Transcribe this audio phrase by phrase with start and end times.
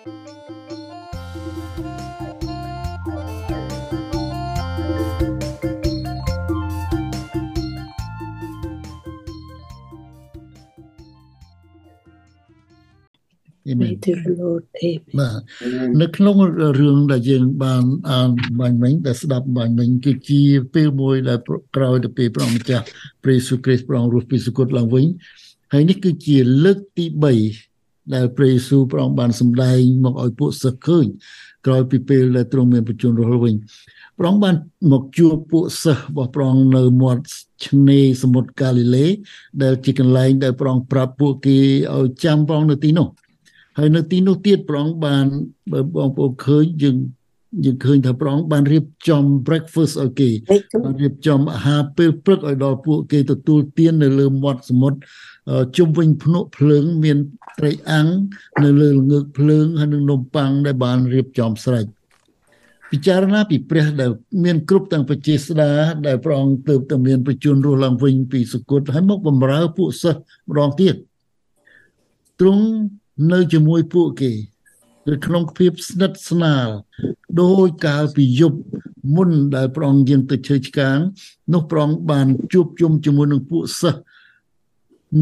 [0.00, 0.40] Amen.
[14.40, 15.40] Lord Amen បាទ
[16.00, 16.36] នៅក្នុង
[16.80, 18.30] រឿងដែលយើងបានអាន
[18.60, 20.42] បាញ់មិញដែលស្ដាប់បាញ់មិញគឺជា
[20.74, 21.38] ពេលមួយដែល
[21.76, 22.84] ក្រោយទៅពេលព្រះម្ចាស់
[23.22, 25.06] ព្រះយេស៊ូវគ្រីស្ទព្រះអង្គរស់ពីសុគតឡើងវិញ
[25.72, 27.69] ហើយនេះគឺជាលើកទី3
[28.14, 31.06] ដែលព្រះយេស៊ូវព្រះអង្គបានសម្ដែងមកឲ្យពួកសិស្សឃើញ
[31.66, 33.54] ក្រោយពីពេលដែលទ្រង់មានប្រជញ្ញរស់វិញ
[34.18, 34.54] ព្រះអង្គបាន
[34.92, 37.24] មកជួបពួកសិស្សរបស់ព្រះអង្គនៅមាត់
[37.66, 39.06] ឆ្នេរសមុទ្រកាលីលេ
[39.62, 41.58] ដែលជាកន្លែងដែលព្រះអង្គប្រាប់ពួកគេ
[41.96, 43.08] ឲ្យចាំព្រះអង្គនៅទីនោះ
[43.78, 45.24] ហើយនៅទីនោះទៀតព្រះអង្គបាន
[45.72, 46.96] បើបងប្អូនឃើញយើង
[47.64, 50.30] យើងឃើញថាព្រះអង្គបានរៀបចំ breakfast ឲ្យគេ
[50.84, 54.98] បានរៀបចំអាហារពេលព្រឹកឲ្យដល់ពួកគេទទួលទាននៅលើមាត់សមុទ្រ
[55.76, 57.18] ជុំវិញភ្នក់ភ្លើងមាន
[57.58, 58.08] ត្រីអាំង
[58.64, 61.86] នៅលើល្ងើកភ្លើងហើយនឹងនំប៉័ងដែលបានរៀបចំស្រេច
[62.90, 64.10] ពិចារណាពីព្រះដែល
[64.44, 65.72] មានគ្រប់ទាំងបជាស្ដា
[66.06, 70.94] ដែលព្រះអង្គទើបតែមានប្រជញ្ញរស់ឡើងវិញពីសុគតហើយមកបំរើពួកសិស្សម្ដងទៀត
[72.40, 72.64] ទ្រង់
[73.32, 74.32] នៅជាមួយពួកគេ
[75.10, 76.68] នៅក្នុងភាពស្និទ្ធស្នាល
[77.42, 78.60] ដោយកាលពីយប់
[79.16, 80.98] មុនដែលព្រះអង្គយាងទៅជើឆ្កាង
[81.52, 84.00] នោះព្រះអង្គបានជួបជុំជាមួយនឹងពួកសិស្ស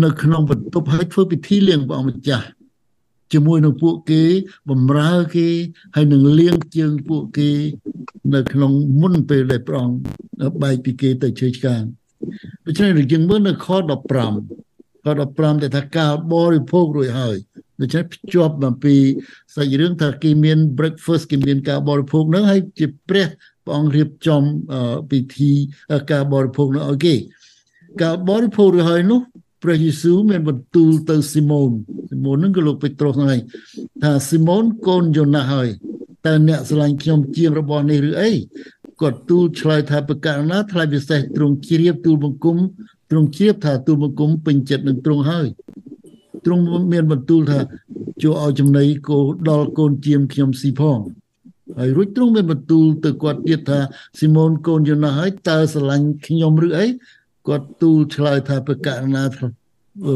[0.05, 2.47] នៅក្នុងបន្ទប់ហើយធ្វើពិធីលៀងព្រះអង្គម្ចាស់
[3.33, 4.23] ជាមួយនឹងពួកគេ
[4.71, 5.49] បំរើគេ
[5.95, 7.51] ហើយនឹងលៀងជើងពួកគេ
[8.35, 9.99] នៅក្នុងមុនពេលដែលព្រះអង្គ
[10.63, 11.83] បែកពីគេទៅជើឆ្កាង
[12.67, 13.67] ដូច្នេះយើងមើលនៅខ
[14.23, 14.68] 15
[15.05, 17.37] ខ15ដែលថាកាលបរិភោគរួចហើយ
[17.81, 18.97] ដូច្នេះភ្ជាប់អំពី
[19.55, 23.27] សាច់រឿងថាគេមាន breakfast គេមានការបរិភោគនឹងហើយជាព្រះ
[23.65, 24.43] ព្រះអង្គរៀបចំ
[25.11, 25.53] ពិធី
[26.13, 27.15] ការបរិភោគនោះឲ្យគេ
[28.03, 29.21] ការបរិភោគរួចហើយនោះ
[29.63, 31.71] ព្រះយេស៊ូវមានបន្ទូលទៅស៊ីម៉ូន
[32.09, 33.41] ស៊ីម៉ូននឹងក៏លោកពេត្រុសហ្នឹង
[34.03, 35.69] ថាស៊ីម៉ូនកូនយូណាហើយ
[36.27, 38.31] តើអ្នកស្រឡាញ់ខ្ញុំជាងរបស់នេះឬអី
[39.01, 42.57] គាត់ទូលឆ្លើយថាប្រការណាថ្លៃពិសេសទ្រង់ជ្រាបទូលបង្គំ
[43.11, 45.49] ទ្រង់ជ្រាបថាទូលបង្គំពេញចិត្តនឹងទ្រង់ហើយ
[46.45, 47.61] ទ្រង់មានបន្ទូលថា
[48.23, 50.99] ចូលឲ្យចំណីគោដល់កូនជាមខ្ញុំស៊ីផង
[51.79, 53.81] ហើយរួចទ្រង់មានបន្ទូលទៅគាត់ទៀតថា
[54.19, 56.87] ស៊ីម៉ូនកូនយូណាហើយតើស្រឡាញ់ខ្ញុំឬអី
[57.49, 59.25] គាត់ទូលឆ្លើយថាប្រកាសណា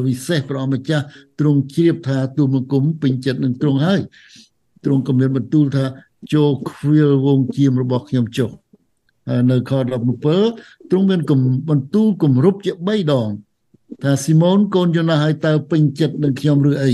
[0.06, 1.04] វិសេសព្រះអម្ចាស់
[1.40, 4.00] ទ្រង់ជ្រាបថាទូលបង្គំពេញចិត្តនឹងទ្រង់ហើយ
[4.84, 5.84] ទ្រង់ក៏មានបន្ទូលថា
[6.34, 8.50] ចូលខ្វៀលវងជាមរបស់ខ្ញុំចុះ
[9.50, 9.72] នៅខ
[10.32, 11.20] 17 ទ្រង់មាន
[11.70, 13.28] បន្ទូលគម្រប់ជា3ដង
[14.02, 16.92] ថាស៊ីម៉ូនកូនយូណាហើយតើពេញចិត្តនឹងខ្ញុំឬអី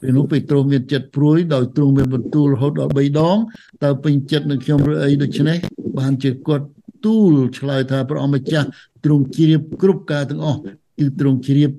[0.00, 3.36] ពេលនោះពេត្រុសមានចិត្តព្រួយដោយទ្រង់មានបន្ទូលរហូតដល់3ដង
[3.84, 5.56] តើពេញចិត្តនឹងខ្ញុំឬអីដូច្នេះ
[5.98, 6.66] បានជាគាត់
[7.04, 8.68] ទូលឆ្លើយថាព្រះអង្គម្ចាស់
[9.04, 10.60] ទ្រង់ជ្រាបគ្រប់ការទាំងអស់
[10.98, 11.70] គឺទ្រង់ជ្រាប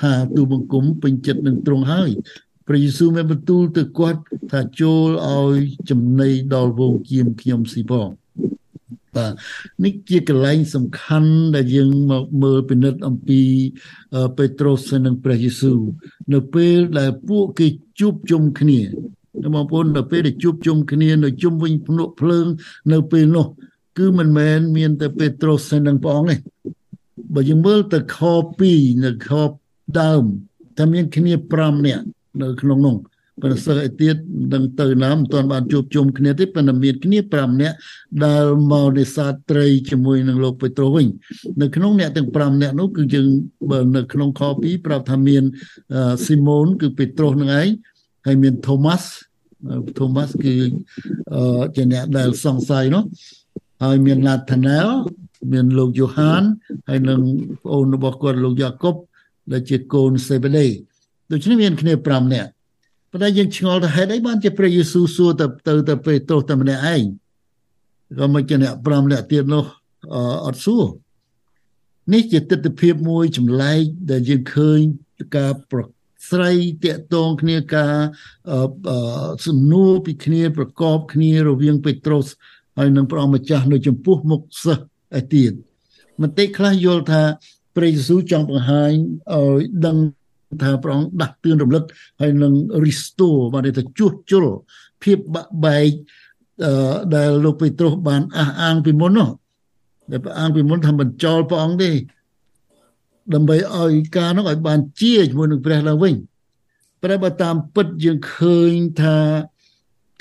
[0.00, 2.10] ថាទូបង្គំពេញចិត្តនឹងទ្រង់ហើយ
[2.68, 4.20] ព្រះយេស៊ូវមានបន្ទូលទៅគាត់
[4.52, 5.58] ថាចូលឲ្យ
[5.90, 8.08] ចំណីដល់វងគៀមខ្ញុំស៊ីផង
[9.16, 9.32] បាទ
[9.84, 13.40] នេះជាកលែងសំខាន់ដែលយើងមកមើលពិនិត្យអំពី
[14.36, 15.80] ពេត្រុសនិងព្រះយេស៊ូវ
[16.32, 17.66] នៅពេលដែលពួកគេ
[18.00, 18.80] ជួបជុំគ្នា
[19.54, 22.46] បងប្អូននៅពេលដែលជួបជុំគ្នានៅជុំវិញភ្នក់ភ្លើង
[22.92, 23.46] នៅពេលនោះ
[23.98, 26.36] គឺមិនមែនមានតែពេត្រុសនិងព្រះអង្គទេ
[27.34, 28.18] បើយើងមើលទៅខ
[28.60, 29.30] 2នៅខ
[30.00, 30.24] ដើម
[30.76, 32.04] តែមានគ្នា5នាក់
[32.42, 32.96] នៅក្នុងនោះ
[33.40, 34.16] ប្រសិទ្ធឯទៀត
[34.52, 37.76] នឹងទៅណាមិនទាន់បានជួបជុំគ្នាទេប៉ុន្តែមានគ្នា5នាក់
[38.24, 41.06] ដែលមកនេសាទត្រីជាមួយនឹងលោកពេត្រុសវិញ
[41.60, 43.26] នៅក្នុងអ្នកទាំង5នាក់នោះគឺយើង
[43.70, 45.42] បើនៅក្នុងខ2ប្រាប់ថាមាន
[46.24, 47.68] ស៊ីម៉ូនគឺពេត្រុសនឹងឯង
[48.26, 49.08] ហើយមានថូម៉ាស់
[49.98, 50.54] ថូម៉ាស់គឺ
[51.76, 53.04] ជាអ្នកដែលសង្ស័យនោះ
[53.84, 54.86] ហើយមានណាថាណែល
[55.52, 56.42] មានលោកយូហាន
[56.88, 57.20] ហើយនឹង
[57.64, 58.94] ប្អូនរបស់គាត់លោកយ៉ាកុប
[59.52, 60.66] ដែលជាកូនសេបេដេ
[61.32, 62.50] ដូច្នេះមានគ្នា5នាក់
[63.12, 67.02] ប៉ុន្តែយើងឆ្ងល់ថាហេតុអីបានជាព្រះយេស៊ូវសួរទៅទៅទៅពេត្រុសតែម្នាក់ឯង
[68.18, 69.64] ក៏មិនជាអ្នក5នាក់ទៀតនោះ
[70.46, 70.84] អត់សួរ
[72.12, 74.78] នេះជាទស្សនវិជ្ជាមួយចម្លែកដែលយើងឃើញ
[75.36, 75.80] ការប្រ
[76.30, 76.52] ស្រី
[76.84, 77.94] តកតងគ្នាការ
[79.46, 82.26] សំណួរពីគ្នាប្រកបគ្នារវាងពេត្រុស
[82.76, 84.84] ហើយនឹងព្រះអង្គម្ចាស់នៅចំពោះមុខសិស្ស
[85.18, 85.52] ឯទៀត
[86.22, 87.22] មតិខ្លះយល់ថា
[87.76, 88.92] ព្រះយេស៊ូវចង់បង្ហាញ
[89.34, 89.96] ឲ្យដឹង
[90.62, 91.84] ថាព្រះអង្គដាស់តឿនរំលឹក
[92.20, 92.52] ហើយនឹង
[92.84, 94.44] restore បានទៅជួសជុល
[95.02, 95.92] ភាពបាក់បែក
[97.14, 99.28] ដែលលោកពេត្រុសបានអះអាងពីមុននោះ
[100.10, 101.90] ដែលព្រះអង្គពីមុនថាមិនចោលព្រះអង្គទេ
[103.34, 106.14] ដើម្បីឲ្យការនោះឲ្យបានជាជាមួយនឹងព្រះឡើងវិញ
[107.02, 108.72] តែបើតាមពិតយើងឃើញ
[109.02, 109.18] ថា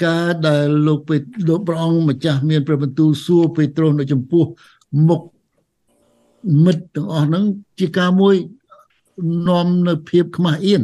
[0.06, 1.16] ការដែលលោកពេ
[1.48, 4.44] លោកព្រះអង្គម្ចាស់មានព្រះបន្ទូលសួរពេត្រុសនៅចំពោះ
[5.08, 5.22] មុខ
[6.66, 7.44] មិត្តទាំងអស់ហ្នឹង
[7.80, 8.36] ជាការមួយ
[9.48, 10.84] នាំនៅភាពខ្មាស់អៀន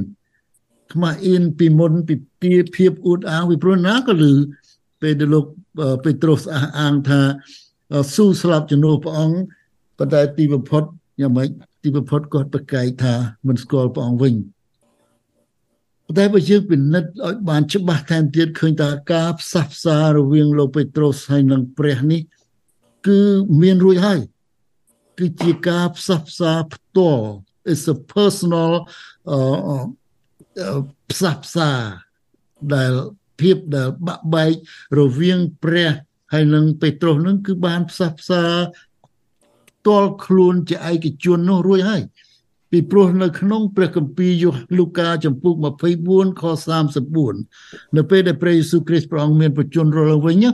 [0.94, 4.34] ខ្មាស់អៀនពីមុនពីពីភាពអួតអាងពីព្រោះណាក៏លឺ
[5.02, 5.46] ពេលដែលលោក
[6.04, 7.22] ពេត្រុសអះអាងថា
[8.14, 9.38] ស៊ូស្លាប់ជំនួសព្រះអង្គ
[9.98, 10.84] ប៉ុន្តែទីបំផុត
[11.22, 11.50] យ៉ាងម៉េច
[11.84, 13.14] ទីបំផុតគាត់ប្រកែកថា
[13.48, 14.34] មិនស្គាល់ព្រះអង្គវិញ
[16.18, 22.22] តែបើយើងពិនិត្យឲ្យបានច្បាស់ថែមទៀតឃើញថាការផ្សះផ្សារវាងលោកពេត្រុសហើយនិងព្រះនេះ
[23.08, 23.20] គឺ
[23.62, 24.20] មានរួចហើយ
[25.20, 27.28] គឺជាការផ្សះផ្សាផ្ទាល់
[27.74, 28.72] is a personal
[31.12, 31.72] ផ្សះផ្សា
[32.76, 32.94] ដែល
[33.42, 34.54] ភាពដែលបាក់បែក
[35.00, 35.92] រវាងព្រះ
[36.34, 38.44] ហើយនិងពេត្រុសនឹងគឺបានផ្សះផ្សា
[39.70, 42.04] ផ្ទាល់ខ្លួនជាឯកជននោះរួចហើយ
[42.72, 45.54] ពីព្រោះនៅក្នុងព្រះគម្ពីរយូលូកាចំពុក
[45.98, 46.44] 24ខ
[47.20, 50.46] 34នៅពេលដែលព្រះយេស៊ូវគ្រីស្ទព្រះអង្គមានប្រជញ្ញរស់វិញ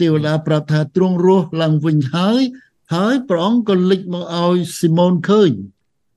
[0.00, 2.42] ទេវតាប្រាប់ថាទ្រង់រស់ឡើងវិញហើយ
[2.94, 5.50] ហើយព្រះអង្គក៏លេចមកឲ្យស៊ីម៉ូនឃើញ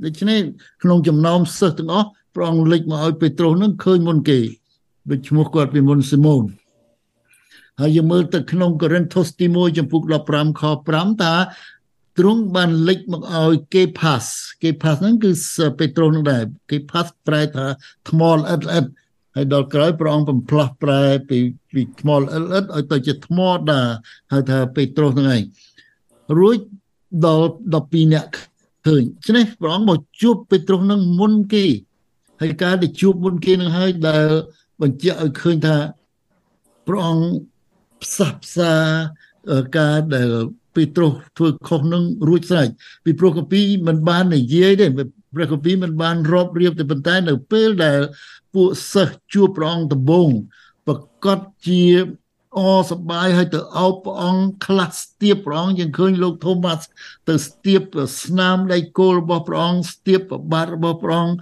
[0.04, 0.40] ដូច្នេះ
[0.84, 4.40] ក្នុងចំណោមសិស្សទាំងអស់ព្រះអង្គលេចមកឲ្យពេត្រុសនឹងឃើញមុនគេ
[5.10, 6.44] ដូចឈ្មោះគាត់ពីមុនស៊ីម៉ូន
[7.80, 10.02] ហើយយើងមើលទៅក្នុងកូរិនថូសទី1ចំពុក
[10.32, 10.62] 15ខ
[10.92, 11.34] 5ថា
[12.18, 14.24] ទ្រង់បានលេចមកឲ្យគេផាស
[14.64, 15.32] គេផាសហ្នឹងគឺ
[15.80, 17.66] ពេត្រុសនឹងដែរគេផាសប្រែថា
[18.10, 18.86] ថ្មល្អិតល្អិត
[19.36, 21.38] ហើយដល់ក្រោយព្រះអង្គបំផ្លាស់ប្រែពី
[21.74, 23.82] ពីថ្មល្អិតល្អិតឲ្យទៅជាថ្មដា
[24.34, 25.44] ហៅថាពេត្រុសហ្នឹងឯង
[26.40, 26.58] រួច
[27.26, 27.48] ដល់
[27.80, 28.34] 12នាក់
[28.88, 31.66] ឃើញឆ្នេះព្រះអង្គមកជួបពេត្រុសនឹងមុនគេ
[32.42, 34.28] ហើយការដែលជួបមុនគេនឹងហើយដែល
[34.82, 35.78] បញ្ជាក់ឲ្យឃើញថា
[36.88, 37.28] ព្រះអង្គ
[38.04, 38.74] ផ្សះផ្សា
[39.78, 40.30] ការដែល
[40.76, 42.70] ពេត្រុសធ្វើខុសនឹងរួចស្រេច
[43.06, 44.88] ពីព្រោះកាពីមិនបាននិយាយទេ
[45.36, 48.00] ព្រះកាពីមិនបានរាប់រៀបទេប៉ុន្តែនៅពេលដែល
[48.54, 50.30] ពួកសិស្សជួបព្រះអង្គដំបូង
[50.88, 51.84] ប្រកាសជា
[52.58, 52.60] អ
[52.92, 56.86] សបាយឲ្យទៅអោបព្រះអង្គខ្លះស្ទាបព្រះអង្គយើងឃើញលោកថូម៉ាស់
[57.30, 57.82] ទៅស្ទាប
[58.24, 61.36] ស្នាមដៃគោលរបស់ព្រះអង្គស្ទាបប្របាទរបស់ព្រះអង្គ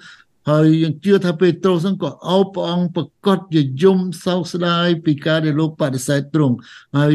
[0.50, 6.56] ហើយយើងជឿថាពេត្រុសហ្នឹងក៏អោបព្រះអង្គប្រកាសជាយំសោកស្ដាយពីការដែលលោកបដិសេធទ្រង់
[6.98, 7.14] ហើយ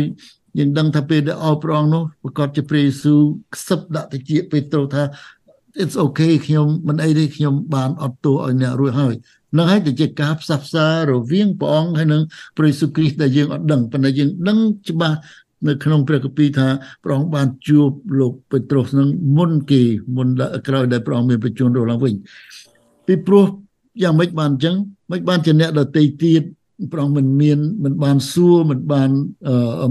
[0.59, 3.21] យើងដឹងថាពេលដែលអោបព្រះអង្គនោះប្រកាសជាព្រះយេស៊ូវ
[3.55, 5.03] ខ្សឹបដាក់តិចពេត្រុសថា
[5.83, 9.15] it's okay ខ្ញុំមិនអីទេខ្ញុំបានអត់ទោសឲ្យអ្នករួចហើយ
[9.57, 12.23] នឹងហើយទៅជាការផ្សះផ្សារវាងព្រះអង្គហើយនឹង
[12.57, 14.59] ព្រះយេស៊ូវគ្រីស្ទដែលយើងអត់ដឹងប៉ុន្តែយើងដឹង
[14.91, 15.19] ច្បាស់
[15.69, 16.69] នៅក្នុងព្រះគម្ពីរថា
[17.05, 19.83] ព្រះអង្គបានជួបលោកពេត្រុសនឹងមុនគេ
[20.17, 20.29] មុន
[20.69, 22.15] ក្រោយដែលព្រះអង្គមានប្រជញ្ញរស់ឡើងវិញ
[23.07, 23.47] ពីព្រោះ
[24.03, 24.77] យ៉ាងម៉េចបានអញ្ចឹង
[25.11, 26.43] មិនបានជាអ្នកដតីទៀត
[26.93, 29.11] ព្រះអង្គមិនមានមិនបានសួរមិនបាន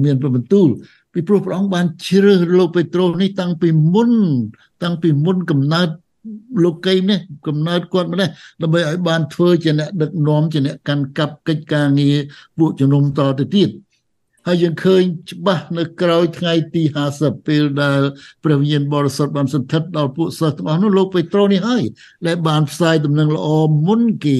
[0.05, 0.67] មានប្របន្ទូល
[1.13, 4.11] ពីព្រោះព្រះអង្គបានជ្រើសលោកពេត្រុសនេះតាំងពីមុន
[4.83, 5.89] តាំងពីមុនកំណើត
[6.63, 8.29] លោកីនេះកំណើតគាត់ម្លេះ
[8.61, 12.17] ដើម្បីឲ្យបានធ្វើជាអ្នកដឹកនាំជាអ្នកកាន់កាប់កិច្ចការងារ
[12.57, 13.69] ពួកជំនុំតទៅទៀត
[14.47, 15.01] ហើយយើងឃើញ
[15.31, 16.83] ច្បាស់នៅក្រោយថ្ងៃទី
[17.15, 18.01] 50ពេលដែល
[18.43, 21.83] ព្រះវិញ្ញាណបរិសុទ្ធបានសន្ធិដ្ឋដល់ពួកសិស្សទាំងអស់នោះលោកពេត្រុសនេះហើយ
[22.27, 23.49] ដែលបានផ្សាយដំណឹងល្អ
[23.87, 24.37] មុនគេ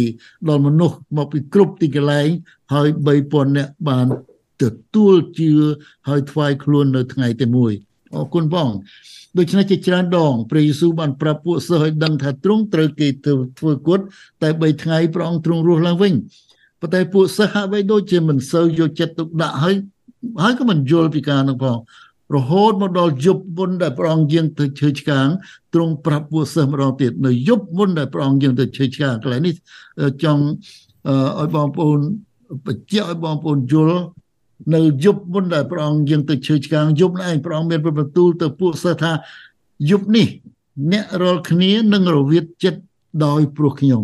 [0.50, 2.28] ដល់មនុស្សមកពីគ្រប់ទីកន្លែង
[2.74, 2.88] ហើយ
[3.24, 4.08] 3000នាក់បាន
[4.62, 4.64] ទ
[4.96, 5.52] ទួលជឿ
[6.08, 7.46] ហើយថ្វាយខ្លួននៅថ្ងៃទី
[7.82, 8.70] 1អរគុណបង
[9.38, 14.00] ដូច្នេះជាច្រើនដងព្រះយេស៊ូវបានប្រាប់ពួកសិស្សឲ្យដឹងថាទ្រង់ត្រូវគេធ្វើគុត
[14.42, 16.14] តែ3ថ្ងៃព្រះអង្គទ្រង់រស់ឡើងវិញ
[16.82, 19.76] ប៉ុន្តែពួកសិស្សហាក់បីដូចជាមិនសូវយកចិត្តទុកដាក់ហើយ
[20.44, 21.78] ហើយក៏មិនយល់ពីការនោះផង
[22.36, 25.28] រហូតមកដល់យប់មុនដែលព្រះអង្គយាងទៅឈើឆ្កាង
[25.74, 29.56] ទ្រង់ប្រាប់ពួកសិស្សម្ដងទៀតនៅយប់មុនដែលព្រះអង្គយាងទៅឈើឆ្កាងកន្លែងនេះ
[30.24, 30.44] ចង់
[31.40, 32.00] ឲ្យបងប្អូន
[32.66, 33.98] បញ្ជាក់ឲ្យបងប្អូនយល់
[34.76, 39.12] នៅយប់មុនដែលព្រះអង្គយាងទៅឈើឆ្កាងយប់នេះឯងព្រះអង្គមានប្របន្ទូលទៅពួកសិស្សថា
[39.90, 40.28] យប់នេះ
[40.92, 42.82] អ្នករាល់គ្នានឹងរវិតចិត្ត
[43.26, 44.04] ដោយព្រោះខ្ញុំ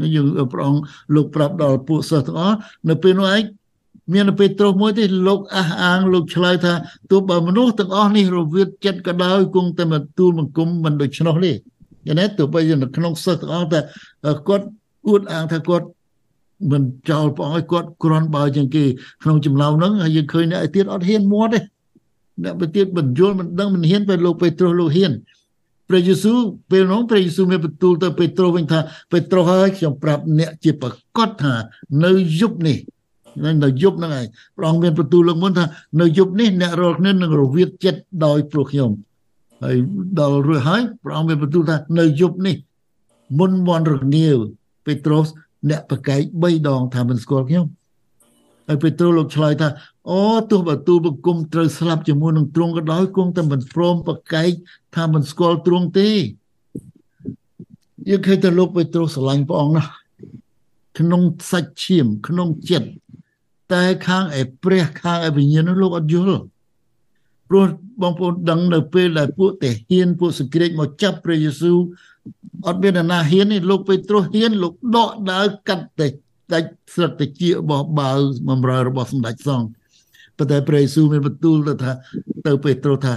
[0.00, 0.80] នេះយើងព្រះអង្គ
[1.14, 2.56] លោកប្រាប់ដល់ពួកសិស្សទាំងអស់
[2.88, 3.42] នៅពេលនោះឯង
[4.14, 6.72] មានពេត្រុសមួយទេលោកអះអាងលោកឆ្លើយថា
[7.10, 11.52] ទោះបើមនុស្សទាំងអស់នេះរវិតចិត្តក៏ដោយគង់តែមកទូលបង្គំមិនដូច្នោះទេ
[12.06, 13.80] យ៉ាងណាទោះបីនៅក្នុងសិស្សទាំងអស់តែ
[14.48, 14.66] គាត់
[15.08, 15.86] អួតអាងថាគាត់
[16.70, 18.84] មិនចោលព្រះអង្គឲ្យគាត់គ្រាន់បើជាងគេ
[19.22, 21.60] ក្នុងចម្លងហ្នឹងហើយយើងឃើញអ្នកឯទៀតអត់ហ៊ានមាត់ទេ
[22.44, 25.12] អ្នកទៅទៀតមិនយល់មិនដឹងមិនហ៊ានពេលលោកពេត្រុសលោកហ៊ាន
[25.88, 26.38] ព្រះយេស៊ូវ
[26.70, 28.78] ពេលនោះព្រះយេស៊ូវមានបន្ទូលទៅពេត្រុសវិញថា
[29.12, 31.54] ពេត្រុសហើយខ្ញុំប្រាប់អ្នកជាប្រកាសថា
[32.04, 32.78] នៅយប់នេះ
[33.64, 35.64] នៅយប់ហ្នឹងឯងព្រះអង្គមានបន្ទូលលើកមុនថា
[36.00, 38.90] នៅយប់នេះអ្នករាល់គ្នានឹងរវិតចិត្តដោយព្រោះខ្ញុំ
[39.62, 39.76] ហើយ
[40.20, 42.56] ដល់រួចហើយព្រះអង្គមានបន្ទូលថានៅយប់នេះ
[43.38, 44.38] មុនមន់រងាវ
[44.86, 45.26] ពេត្រុស
[45.68, 47.66] អ្នកប្រកែក3ដងថាមិនស្គាល់ខ្ញុំ
[48.66, 49.68] ហើយពេត្រុសលោកឆ្លើយថា
[50.10, 54.50] អូទោះបើទូលបង្គំត្រូវស្លាប់ជាមួយនឹងទ្រង់ក៏ដោយគង់តែមិនព្រមប្រកែក
[54.96, 56.10] ថាមិនស្គាល់ទ្រង់ទេ
[58.08, 59.92] យើងឃើញតែលោកពេត្រុសស្រឡាញ់ព្រះអង្គណាស់
[60.98, 62.88] ក្នុងសាច់ឈាមក្នុងចិត្ត
[63.72, 66.42] តែខាងឯព្រះខាងឯវិញ្ញាណនោះលោកអត់យល់
[67.48, 67.64] ព្រោះ
[68.02, 71.78] បងប្អូនដឹងនៅពេលដែលពួកទាហានពួកសង្គ្រាចមកចាប់ព្រះយេស៊ូវ
[72.66, 76.08] អត់មានអ្នកណាហ៊ានទេលោកពេត្រុសហ៊ានលោកដកដាវកាត់តែ
[76.52, 79.66] ដាច់ស្រតិជារបស់បាវបំរើរបស់សម្ដេចសង្ឃ
[80.38, 81.92] ប៉ុន្តែព្រះយេស៊ូវមានបន្ទូលទៅថា
[82.46, 83.14] ទៅពេត្រុសថា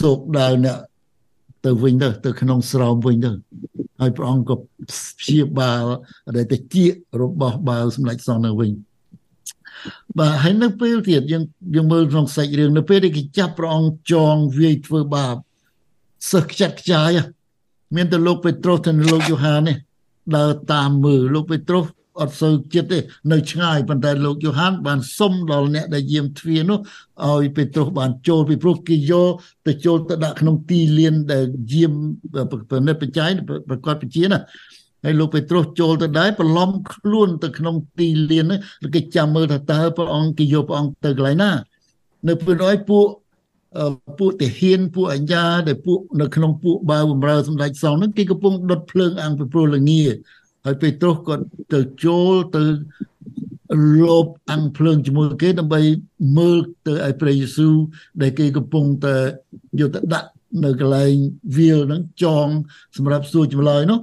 [0.00, 0.78] សោកដាវអ្នក
[1.64, 3.30] ទៅវិញទៅទៅក្នុងស្រោមវិញទៅ
[4.00, 4.56] ហើយព្រះអង្គក៏
[5.20, 5.84] ព្យាបាល
[6.36, 6.76] ដែលតិច
[7.22, 8.70] របស់បាវសម្ដេចសង្ឃនៅវិញ
[10.18, 15.36] បាទហើយនៅពេលទៀតយើងយើងមើលក្នុងសាច់រឿងនៅពេលដែលគេចាប់ព្រះអង្គចងវាយធ្វើបាប
[16.30, 17.10] សិស្សខ្ចាត់ខ្ចាយ
[17.96, 19.76] មានតែលោកពេត្រុសនិងលោកយ៉ូហាននេះ
[20.36, 21.84] ដើរតាមមើលលោកពេត្រុស
[22.20, 22.98] អត់សូវចិត្តទេ
[23.32, 26.78] នៅឆ្ងាយប៉ុន្តែលោកយ៉ូហានបានសុំដល់អ្នកដែលយាមទ្វារនោះ
[27.28, 29.32] ឲ្យពេត្រុសបានចូលពីព្រោះគេយក
[29.66, 31.92] ទៅចូលទៅដាក់ក្នុងទីលានដែលយាម
[32.70, 33.30] ប្រណិតបច្ច័យ
[33.68, 34.38] ប្រកាសបជាណា
[35.04, 41.52] ហើយលោកពេត្រុសចូលទៅដែរប្រឡំខ្លួនទៅក្នុងទីលានហ្នឹងគេចាំមើលថាតើព្រះអង្គគេយកព្រះអង្គទៅកន្លែងណា
[42.28, 43.06] នៅពេលនោះពួក
[44.18, 50.02] ពួកទាហានពួកអញ្ញាដែលពួកនៅក្នុងពួកបាវបំរើសម្ដេចសង្ឃហ្នឹងគេកំពុងដុតភ្លើងអង្គពីព្រោះលងា
[50.64, 51.34] ហើយពេត្រុសក៏
[51.72, 52.62] ទៅចូលទៅ
[54.02, 55.80] លបអង្គភ្លើងជាមួយគេដើម្បី
[56.38, 57.74] មើលទៅឲ្យព្រះយេស៊ូវ
[58.22, 59.16] ដែលគេកំពុងតែ
[59.80, 60.28] យកទៅដាក់
[60.64, 61.14] នៅកន្លែង
[61.56, 62.46] វាលហ្នឹងចង
[62.96, 63.98] សម្រាប់សួរចម្លើយនោះ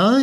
[0.00, 0.22] ហើយ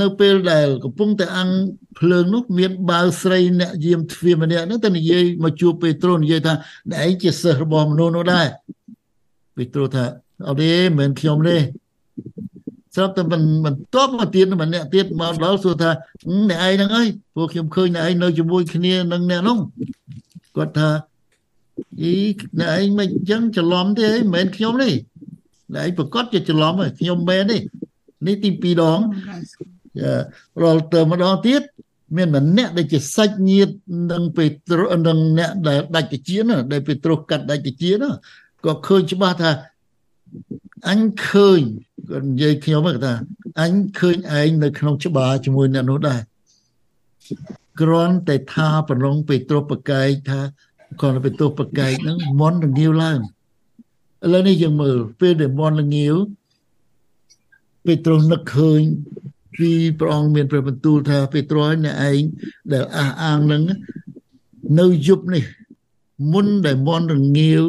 [0.00, 1.56] នៅពេលដែលកំពុងតែអង្គ
[1.98, 6.54] ភ្លើងនោះមានបាវស្រីអ្នកយាមទ្វារម្នាក់នោះទៅនិយាយមកជួបពេត្រុសនិយាយថា
[7.04, 8.46] ឯងជាសិស្សរបស់មនុស្សនោះដែរ
[9.56, 10.04] ពេត្រុសថា
[10.48, 11.56] អត់ទេមិនខ្ញុំទេ
[12.94, 15.90] ស្រាប់តែមិនមិនតបមកទៀតម្នាក់ទៀតមកដល់សួរថា
[16.50, 19.58] អ្នកឯងហ្នឹងអើយពួកខ្ញុំឃើញអ្នកឯងនៅជាមួយគ្នានឹងអ្នកនោះ
[20.56, 20.88] គាត់ថា
[22.02, 22.14] អី
[22.58, 24.90] អ្នកឯងមិនអញ្ចឹងច្រឡំទេមិនមែនខ្ញុំទេ
[25.74, 27.58] អ្នកឯងប្រកាសជាច្រឡំខ្ញុំមែនទេ
[28.26, 28.98] នេះទី2ដង
[30.62, 31.62] រាល់ទៅម្ដងទៀត
[32.16, 33.72] មានម្នាក់ដែលជាសាច់ញាតិ
[34.12, 38.10] នឹងពេត្រុសនឹងអ្នកដែលដាច់ជាណាដែលពេត្រុសកាត់ដាច់ជាណា
[38.64, 39.50] ក៏ឃើញច្បាស់ថា
[40.90, 41.60] អញឃើញ
[42.08, 43.14] គាត់និយាយខ្ញុំថា
[43.62, 46.20] អញឃើញឯងនៅក្នុងច្បារជាមួយអ្នកនោះដែរ
[47.80, 50.40] គ្រាន់តែថាប្រឡងពេត្រុសប្រកែកថា
[51.00, 53.18] គាត់ពេត្រុសប្រកែកហ្នឹងមន់រងាវឡើង
[54.24, 56.14] ឥឡូវនេះយើងមើលពេលដែលមន់រងាវ
[57.84, 58.80] ពេត្រុសនឹកឃើញ
[59.58, 59.70] ពី
[60.00, 62.20] ព្រះអង្គមានព្រះបន្ទូលថាពេត្រុសអ្នកឯង
[62.72, 63.62] ដែលអះអាងនឹង
[64.80, 65.44] នៅយប់នេះ
[66.32, 67.64] មុនដែលមន់រងាវ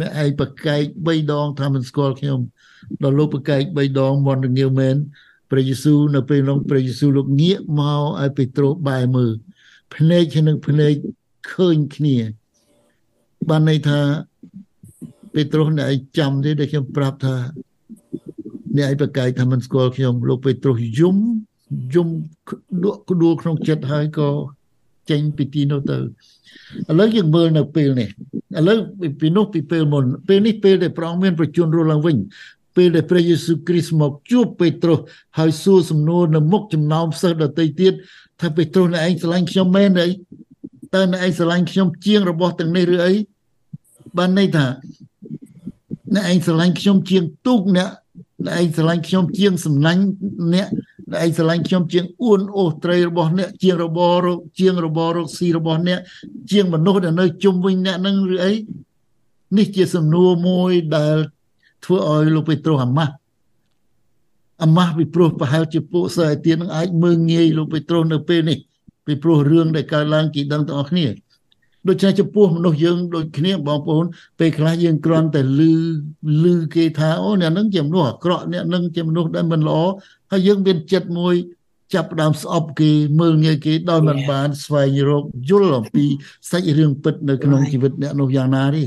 [0.00, 2.40] អ្នកឯងប្រកែក3ដងថាមិនស្គាល់ខ្ញុំ
[3.02, 4.96] ដល់លោកប្រកែក3ដងមន់រងាវមែន
[5.50, 9.32] ព្រះយេស៊ូវនៅពេលនោះព្រះយេស៊ូវលោកងាកមកឲ្យពេត្រុសបែរមើល
[9.94, 10.94] ភ្នែកនឹងភ្នែក
[11.52, 12.16] ឃើញគ្នា
[13.48, 14.00] បានន័យថា
[15.34, 17.34] ពេត្រុសអ្នកឯងចាំទេដែលខ្ញុំប្រាប់ថា
[18.76, 21.16] អ្នកឯងប្រកែកថាមិនស្គាល់ខ្ញុំលោកពេត្រុសយំ
[21.94, 22.08] យំ
[22.84, 24.28] ដកដួលក្នុងចិត្តហើយក៏
[25.10, 26.02] ចេញពីទីនោះទៅឥ
[26.98, 28.08] ឡូវយើងមើលនៅពេលនេះ
[28.58, 28.78] ឥឡូវ
[29.20, 32.16] ពីនោះពីពេលមុនពេលនេះពេលដែលព្រះអង្គមានប្រជញ្ញរស់ឡើងវិញ
[32.76, 34.98] ពេលដែលព្រះយេស៊ូវគ្រីស្ទមកជួបពេត្រុស
[35.38, 37.92] ហើយសួរសំណួរនៅមុខចំណោមសិស្សដទៃទៀត
[38.40, 40.06] ថាពេត្រុសអ្នកឯងស្រឡាញ់ខ្ញុំមែនទេ
[40.94, 43.12] តើអ្នកឯងស្រឡាញ់ខ្ញុំជាងរបស់ទាំងនេះឬអី
[44.18, 44.66] បានន័យថា
[46.14, 47.88] អ្នកឯងស្រឡាញ់ខ្ញុំជាងទូកអ្នក
[48.48, 50.02] ដែលឯងស្រឡាញ់ខ្ញុំជាងសំឡាញ់
[50.54, 50.68] អ្នក
[51.14, 56.00] ដែលឯងស្រឡាញ់ខ្ញុំជាងអួនអូសត្រីរបស់អ្នកជាងរបររកជាងរបររកស៊ីរបស់អ្នក
[56.50, 58.52] ជាងមនុស្សដែលនៅជុំវិញអ្នកនឹងឬអី
[59.56, 61.16] នេះជាសំណួរមួយដែល
[61.84, 63.14] ធ្វើឲ្យលោកពេត្រុសអាម៉ាស់
[64.62, 68.58] អាម៉ាស់ពីព្រោះប្រហែលជាពួកសិស្សឯទៀតនឹងអាចមើងងាយលោកពេត្រុសនៅពេលនេះ
[69.06, 71.06] ពីព្រោះរឿងដែលកើតឡើងគេដឹងទាំងអស់គ្នា
[71.88, 74.04] ដូច្នេះចំពោះមនុស្សយើងដូចគ្នាបងប្អូន
[74.38, 75.72] ពេលខ្លះយើងគ្រាន់តែលឺ
[76.44, 79.78] លឺគេថាអូអ្នកនឹងជាមនុស្សអាក្រក់អ្នកនឹងជាមនុស្សដែលមិនល្អ
[80.30, 81.34] ហើយយើងមានចិត្តមួយ
[81.94, 86.04] ចាប់ផ្ដើមស្អប់គេមើលងាយគេដោយមិនបានស្វែងរកយល់អំពី
[86.50, 88.84] សាច់រឿងពិតនៅក្នុងជីវិតអ្នកនោះយ៉ាងណាទេ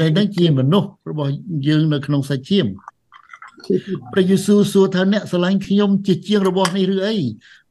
[0.00, 1.30] តែនឹងជាមនុស្សរបស់
[1.68, 2.66] យើងនៅក្នុងសាច់ឈាម
[4.12, 7.16] ព្រះយេស៊ូវសួរថាអ្នកស្រឡាញ់ខ្ញុំជាជាងរបស់នេះឬអី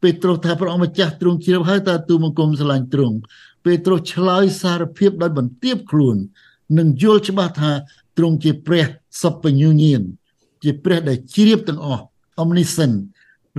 [0.01, 3.17] ពេត្រុសថាព្រះអង្គម្ចាស់ទ្រង់ជ្រាបហើយតើទូមង្គមស្រឡាញ់ទ្រង់
[3.63, 6.17] ពេត្រុសឆ្លើយសារភាពដោយបន្ទាបខ្លួន
[6.77, 7.72] និងយល់ច្បាស់ថា
[8.17, 8.86] ទ្រង់ជាព្រះ
[9.22, 10.01] សពញ្ញុញាណ
[10.63, 12.03] ជាព្រះដែលជ្រាបទាំងអស់
[12.41, 12.96] omniscient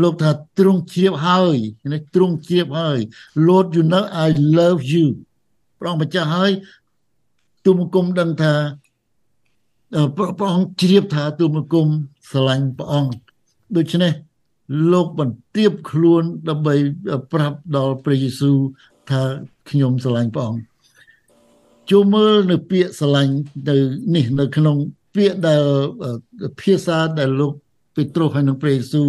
[0.03, 1.57] លោកថាទ្រង់ជ្រាបហើយ
[1.93, 2.99] នេះទ្រង់ជ្រាបហើយ
[3.47, 4.27] Lord you know I
[4.59, 5.07] love you
[5.79, 6.53] ព្រះអង្គម្ចាស់ហើយ
[7.65, 8.55] ទូមង្គមដឹងថា
[10.17, 11.89] ព្រះអង្គជ្រាបថាទូមង្គម
[12.31, 13.13] ស្រឡាញ់ព្រះអង្គ
[13.77, 14.13] ដូច្នេះ
[14.93, 16.75] លោកបន្ទាបខ្លួនដើម្បី
[17.33, 18.59] ប្រាប់ដល់ព្រះយេស៊ូវ
[19.11, 19.23] ថា
[19.71, 20.63] ខ្ញុំស្រឡាញ់ព្រះអង្គ
[21.91, 23.35] ចូលមើលនៅពាក្យស្រឡាញ់
[23.69, 23.77] នៅ
[24.15, 24.77] នេះនៅក្នុង
[25.15, 25.63] ពាក្យដែល
[26.61, 27.53] ភាសាដែលលោក
[27.95, 29.09] ពេត្រុសហើយនិងព្រះយេស៊ូវ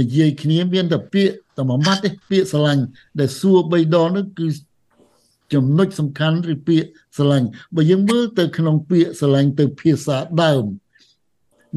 [0.00, 2.82] និយាយគ្នាមានតែពាក្យតែមួយម៉ាត់ទេពាក្យស្រឡាញ់
[3.20, 4.46] ដែលសួរ3ដងនោះគឺ
[5.54, 10.64] ចំណុចសំខាន់ឬពាក្យស្រឡាញ់បើយើងមើលទៅក្នុងពាក្យស្រឡាញ់ទៅភាសាដើម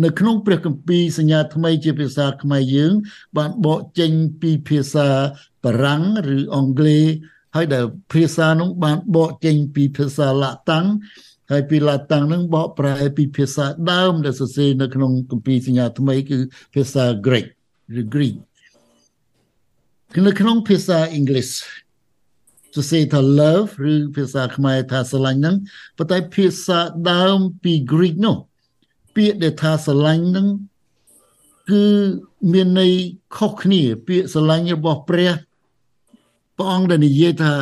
[0.03, 2.93] នៅក្នុងព្រះគម្ពីរសញ្ញាថ្មីជាភាសាខ្មែរយើង
[3.37, 5.07] បានបកចេញពីភាសា
[5.63, 6.03] បារាំង
[6.35, 7.05] ឬអង់គ្លេស
[7.55, 10.85] ហើយដែលភាសានោះបានបកចេញពីភាសាឡាតាំង
[11.51, 16.37] ហើយពីឡាតាំងនឹងបកប្រែពីភាសាដើមដែលសរសេរនៅក្នុងគម្ពីរសញ្ញាថ្មីគឺ
[16.73, 17.47] ភាសា Greek
[18.01, 18.35] ឬ Greek
[20.27, 21.47] នៅក្នុងភាសាអង់គ្លេស
[22.75, 25.55] សរសេរថា love ឬភាសាខ្មែរថាស្រឡាញ់ហ្នឹង
[25.97, 26.79] ប៉ុន្តែភាសា
[27.11, 28.35] ដើមពី Greek នោះ
[29.15, 30.47] ពាក្យដែលថាស្រឡាញ់ហ្នឹង
[31.71, 31.83] គឺ
[32.53, 32.93] មានន័យ
[33.37, 35.31] ខុសគ្នា ពាក្យស្រឡាញ់របស់ព្រះ
[36.57, 37.53] ព្រះអង្គដែលនិយាយថា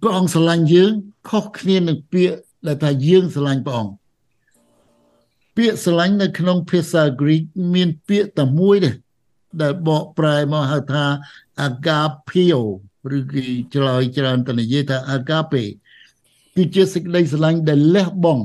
[0.00, 0.90] ព្រះអង្គស្រឡាញ់យើង
[1.28, 2.36] ខុសគ្នានឹងពាក្យ
[2.66, 3.92] ដែលថាយើងស្រឡាញ់ព្រះអង្គ
[5.56, 8.90] ពាក្យស្រឡាញ់នៅក្នុងភាសា Greek មានពាក្យតែមួយទេ
[9.62, 11.04] ដែលបកប្រែមកហៅថា
[11.66, 12.62] agapeo
[13.16, 15.64] ឬគេឆ្លើយច្រើនទៅនិយាយថា agape
[16.54, 18.44] គឺជាសេចក្តីស្រឡាញ់ដែលលះបង់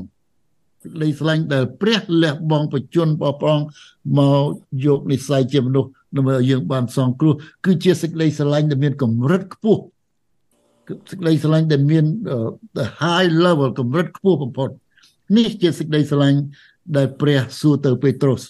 [0.82, 3.68] សេចក្តីស្រឡាញ់ដែលព្រះលះបង់បជនរបស់ព្រះអង្គ
[4.18, 4.44] មក
[4.84, 9.82] យកនិស្ស័យជាមនុស្ស ដើម្បីឲ្យយើងបានសងគ្រោះគឺជាសេចក្តីស្រឡាញ់ដែលមានកម្រិតខ្ពស់
[11.10, 12.04] សេចក្តីស្រឡាញ់ដែលមាន
[12.76, 14.68] the high level កម្រិតខ្ពស់បំផុត
[15.36, 16.38] នេះជាសេចក្តីស្រឡាញ់
[16.96, 18.42] ដែលព្រះសួរទៅពេត្រុស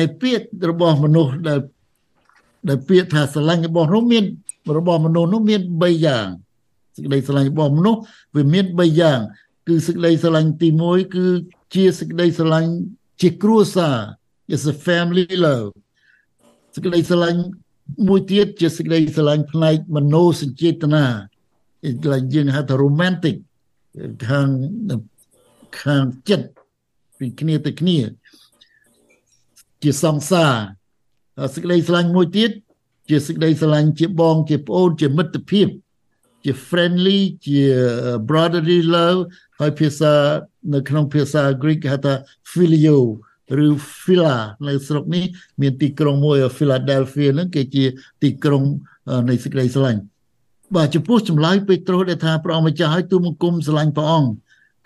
[0.00, 1.60] ឯពាក្យរបស់មនុស្សដែល
[2.68, 4.24] ដែលពាក្យថាស្រឡាញ់របស់នោះមាន
[4.78, 6.26] របស់មនុស្សនោះមាន3យ៉ាង
[6.96, 8.00] សេចក្តីស្រឡាញ់របស់មនុស្ស
[8.36, 9.18] វាមាន3យ៉ាង
[9.68, 11.26] គឺសេចក្តីស្រឡាញ់ទី1គឺ
[11.74, 12.70] ជាសេចក្តីស្រឡាញ់
[13.20, 13.96] ជាគ្រួសារ
[14.54, 15.68] is a family love
[16.78, 17.42] សេចក្តីស្រឡាញ់
[18.08, 21.04] មួយទៀតជាសេចក្តីស្រឡាញ់ផ្នែកមនោសញ្ចេតនា
[22.34, 23.36] យើងហៅថា romantic
[24.28, 24.48] ខាង
[25.82, 26.46] ខាងចិត្ត
[27.18, 27.98] ពីគ្នាទៅគ្នា
[29.82, 30.52] ជាសង្សារ
[31.54, 32.50] សេចក្តីស្រឡាញ់មួយទៀត
[33.08, 35.68] ជាសេចក្តីស្រឡាញ់ជាបង ជាប្អូន ជាមិត្តភាព
[36.44, 37.62] ជា friendly ជា
[38.28, 39.20] brotherly love
[39.60, 40.12] ហើយភាសា
[40.74, 42.14] នៅក្នុងភាសា Greek ហៅថា
[42.52, 42.98] filio
[43.64, 43.68] ឬ
[44.02, 44.34] Phila
[44.68, 45.24] នៅស្រុកនេះ
[45.60, 47.84] មានទីក្រុងមួយ Philadelphia ហ្នឹងគេជា
[48.22, 48.62] ទីក្រុង
[49.28, 50.00] នៃសេចក្តីស្រឡាញ់
[50.76, 54.30] បាទចំពោះចម្លើយពេត្រុសដែលថាព្រះអង្គម្ចាស់ឲ្យទូលបង្គំស្រឡាញ់ព្រះអង្គ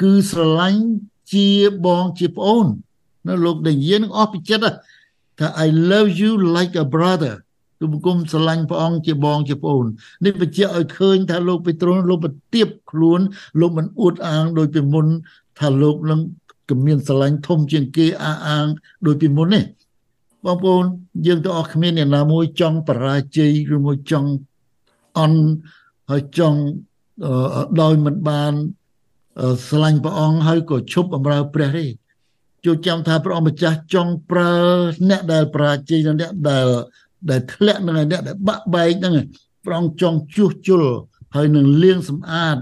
[0.02, 0.82] គឺស្រឡាញ់
[1.32, 1.48] ជា
[1.86, 2.66] បងជាប្អូន
[3.28, 4.76] នៅលោកដែលនិយាយនឹងអស់ពីចិត្ត
[5.38, 7.34] ថា I love you like a brother
[7.78, 9.86] ទូលបង្គំស្រឡាញ់ព្រះអង្គជាបងជាប្អូន
[10.24, 13.20] នេះបញ្ជាក់ឲ្យឃើញថាលោកពេត្រុសលោកបន្ទាបខ្លួន
[13.60, 15.06] លោកមិនអួតអាងដោយពីមុន
[15.58, 16.20] ថាលោកនឹង
[16.68, 18.66] ក៏មានស្រឡាញ់ធំជាងគេអះអាង
[19.06, 19.64] ដូចពីមុននេះ
[20.44, 20.84] បងប្អូន
[21.26, 24.30] យើងទាំងអស់គ្មានអ្នកណាមួយចង់បរាជ័យឬមួយចង់
[25.18, 25.40] អន់
[26.10, 26.58] ហើយចង់
[27.80, 28.52] ដោយមិនបាន
[29.66, 31.84] ស្រឡាញ់ព្រះអង្គហើយក៏ឈប់បម្រើព្រះទេ
[32.64, 34.52] ចូលចាំថាព្រះអង្គម្ចាស់ចង់ប្រើ
[35.08, 36.66] អ្នកដែលបរាជ័យនិងអ្នកដែល
[37.30, 39.14] ដែលធ្លាក់នឹងអ្នកដែលបាក់បែកហ្នឹង
[39.64, 40.82] ព្រះអង្គចង់ជួសជុល
[41.34, 42.56] ហើយនឹងលាងសម្អាត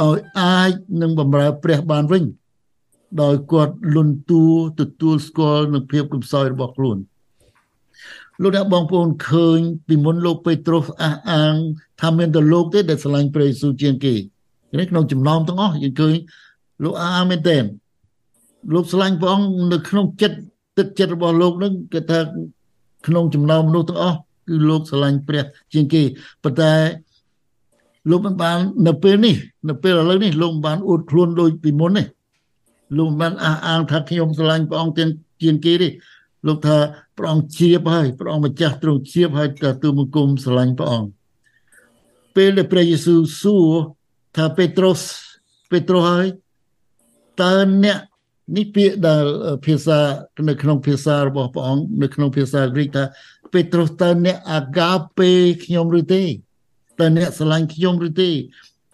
[0.00, 2.24] ឲ្យអាចនឹងបម្រើព្រះបានវិញ
[3.22, 4.44] ដោយគាត់លន់តួ
[4.80, 6.98] ទទួលស្គាល់នឹងភាពកំសោយរបស់ខ្លួន
[8.42, 11.54] លោកអ្នកបងប្អូនឃើញពីមុនលោកពេត្រុសអះអាង
[12.00, 14.14] ថាមានតែលោកទេដែលឆ្លាញ់ព្រះយេស៊ូវជាងគេ
[14.78, 16.14] នេះក្នុងចំណោមទាំងអស់យើងឃើញ
[16.84, 17.64] លោកអះអាងមែនទែន
[18.74, 20.38] លោកឆ្លាញ់ព្រះអង្គនៅក្នុងចិត្ត
[20.78, 22.18] ទឹកចិត្តរបស់លោកនឹងគេថា
[23.06, 26.02] ក្នុងចំណោមមនុស្សទាំងអស់គឺលោកឆ្លាញ់ព្រះ ជាងគេ
[26.42, 26.72] ប៉ុន្តែ
[28.10, 29.34] លោកមិនបាននៅពេលនេះ
[29.68, 32.02] នៅពេលឥឡូវនេះលោកមិនបានអួតខ្លួនដូចពីមុនទេ
[32.96, 35.10] លោកមិនបានអះអាងថាខ្ញុំស្រឡាញ់ព្រះអង្គទាំង
[35.42, 35.88] ជាងគេទេ
[36.46, 36.76] លោកថា
[37.18, 41.08] ព្រះអង្គជ្រាបហើយព្រះអង្គម្ចាស់ទ្រង់ជ្រាបហើយទៅទូមង្គមស្រឡាញ់ព្រះអង្គ
[42.36, 43.68] ពេលដែលព្រះយេស៊ូវសួរ
[44.36, 45.00] ថាពេត្រុស
[45.70, 46.26] ពេត្រុសហើយ
[47.42, 47.98] តើអ្នក
[48.56, 49.24] នេះពាក្យដែល
[49.66, 49.98] ភាសា
[50.48, 53.04] នៅក្នុងភាសារបស់ព្រះអង្គនៅក្នុងភាសាក្រិកថា
[53.52, 55.30] ពេត្រុសតើអ្នកអាកាពេ
[55.64, 56.22] ខ្ញុំឬទេ
[57.00, 58.30] តើអ្នកស្រឡាញ់ខ្ញុំឬទេ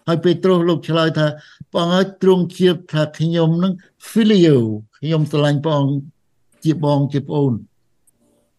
[0.07, 1.27] ហើយពេត្រុសលោកឆ្លើយថា
[1.73, 3.73] ព្រះអង្គឲ្យទ្រង់ជាថាខ្ញុំនឹង
[4.11, 4.57] filio
[4.97, 5.95] ខ្ញុំស្រឡាញ់ព្រះអង្គ
[6.63, 7.53] ជាបងជាប្អូន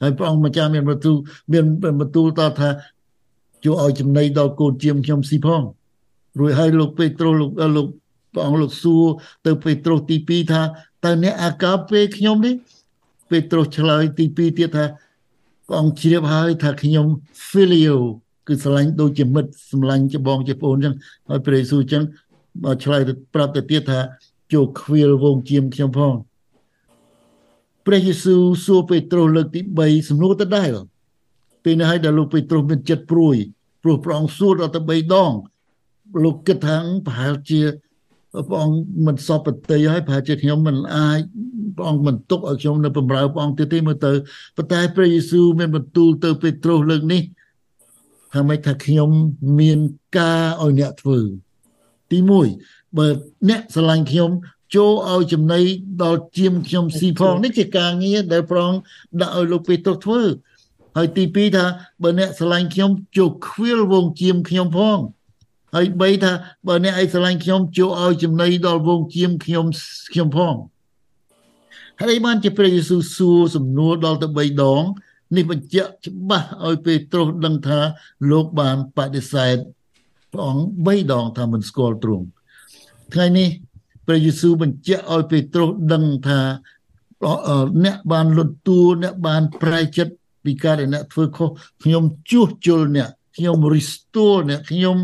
[0.01, 1.17] ហើយព្រះអង្គម្ចាស់មានបន្ទូល
[1.53, 1.65] មាន
[2.01, 2.69] បន្ទូលតថា
[3.65, 5.63] ជួយឲ្យចំណីដល់កូនជាមខ្ញុំស៊ីផង
[6.39, 7.87] រួចហើយលោកពេត្រុសលោកលោក
[8.33, 9.05] ព្រះអង្គលោកសួរ
[9.47, 10.63] ទៅពេត្រុសទី2ថា
[11.05, 12.55] តើអ្នកអាកាពេខ្ញុំនេះ
[13.31, 14.85] ពេត្រុសឆ្លើយទី2ទៀតថា
[15.67, 17.07] ព្រះអង្គជ្រាបហើយថាខ្ញុំ
[17.51, 17.99] filio
[18.49, 20.95] គឺស្រឡាញ់ដូចជាមិត្តស្រឡាញ់ជាបងជាប្អូនអញ្ចឹង
[21.29, 22.24] ហើយព្រះយេស៊ូវអញ្ចឹងមក
[22.85, 24.01] ឆ្លើយទៅប្រាប់ទៅទៀតថា
[24.53, 26.15] ចូលខ្វៀលវងជាមខ្ញុំផង
[27.87, 30.69] ព្រះយេស៊ូវសួរពេត្រុសលើកទី3សំណួរទៅដែរ
[31.65, 33.37] ពេលនេះឲ្យដល់លោកពេត្រុសមានចិត្តព្រួយ
[33.83, 35.33] ព្រោះព្រះអង្គសួរដល់ទៅ3ដង
[36.25, 37.61] លោកគិតថាប្រហែលជា
[38.49, 41.21] ព្រះអង្គមិនសពប្រតិយហើយប្រហែលជាខ្ញុំមិនអាច
[41.77, 44.13] ព្រះអង្គមិនទុកឲ្យខ្ញុំនៅបម្រើព្រះអង្គទៀតទេមើលទៅ
[44.57, 47.23] ប៉ុន្តែព្រះយេស៊ូវមានបន្ទូលទៅពេត្រុសលើកនេះ
[48.33, 49.11] ថាម៉េចថាខ្ញុំ
[49.61, 49.79] មាន
[50.19, 51.19] ការឲ្យអ្នកធ្វើ
[52.15, 52.21] ទី
[52.59, 53.07] 1បើ
[53.49, 54.31] អ្នកស្រឡាញ់ខ្ញុំ
[54.75, 55.61] ចូលឲ្យចំណី
[56.03, 58.73] ដល់ជាមខ្ញុំស៊ីផងនេះជាការងារដែលប្រង
[59.21, 60.23] ដាក់ឲ្យលោកពេទ្រធ្វើ
[60.97, 61.65] ហើយទី2ថា
[62.03, 64.99] បើអ្នកស្រឡាញ់ខ្ញុំចូលខ្វៀលវងជាមខ្ញុំផង
[65.75, 66.33] ហើយបីថា
[66.67, 69.67] បើអ្នកឲ្យស្រឡាញ់ខ្ញុំចូលឲ្យចំណីដល់វងជាមខ្ញុំ
[70.13, 70.55] ខ្ញុំផង
[72.01, 74.83] ហើយបានជាព្រះយេស៊ូវសួរសំណួរដល់ទៅ3ដង
[75.37, 77.81] នេះបញ្ជាក់ច្បាស់ឲ្យពេត្រុសដឹងថា
[78.31, 79.57] លោកបានបដិសេធ
[80.35, 82.27] ព្រះអង្គ3ដងថាមិនស្គាល់ទ្រង់
[83.15, 83.49] ថ្ងៃនេះ
[84.07, 86.41] ព្រះយេស៊ូវបញ្ជាក់ឲ្យពេត្រុសដឹងថា
[87.85, 91.49] អ្នកបានលន់តួអ្នកបានប្រែចិត្តពីការដែលអ្នកធ្វើខុស
[91.83, 94.97] ខ្ញុំជួសជុលអ្នកខ្ញុំ restore អ្នកខ្ញុំ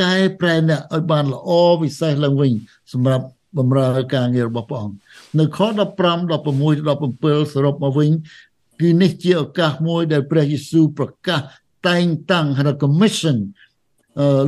[0.00, 1.50] កែប្រែអ្នកឲ្យបានល្អ
[1.82, 2.52] ពិសេសឡើងវិញ
[2.92, 3.26] សម្រាប់
[3.58, 4.96] បម្រើការងាររបស់ព្រះអង្គ
[5.38, 8.10] នៅខ15 16 17សរុបមកវិញ
[8.80, 11.40] គឺនេះជាឱកាសមួយដែលព្រះយេស៊ូវប្រកាស
[11.88, 13.69] តែងតាំងហៅ commission អឺ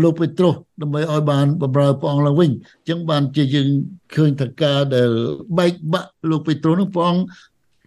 [0.03, 3.69] លោកពេត្រុសដើម្បីឲ្យបានបម្រើព្រះអង្គឡើងវិញអញ្ចឹងបានជាយើង
[4.15, 5.11] ឃើញថាការដែល
[5.59, 7.23] បែកបាក់លោកពេត្រុសនោះព្រះអង្គ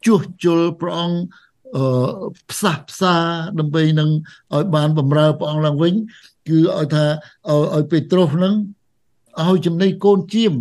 [0.05, 1.17] ជួសជុលព្រះអង្គ
[1.75, 1.83] អឺ
[2.51, 3.15] ផ្សះផ្សា
[3.59, 4.09] ដើម្បីនឹង
[4.55, 5.93] ឲ្យបានបម្រើព្រះអង្គឡើងវិញ
[6.47, 7.05] គឺឲ្យថា
[7.49, 8.55] ឲ្យពេត្រុសនឹង
[9.43, 10.53] ឲ្យចំណីកូនជាម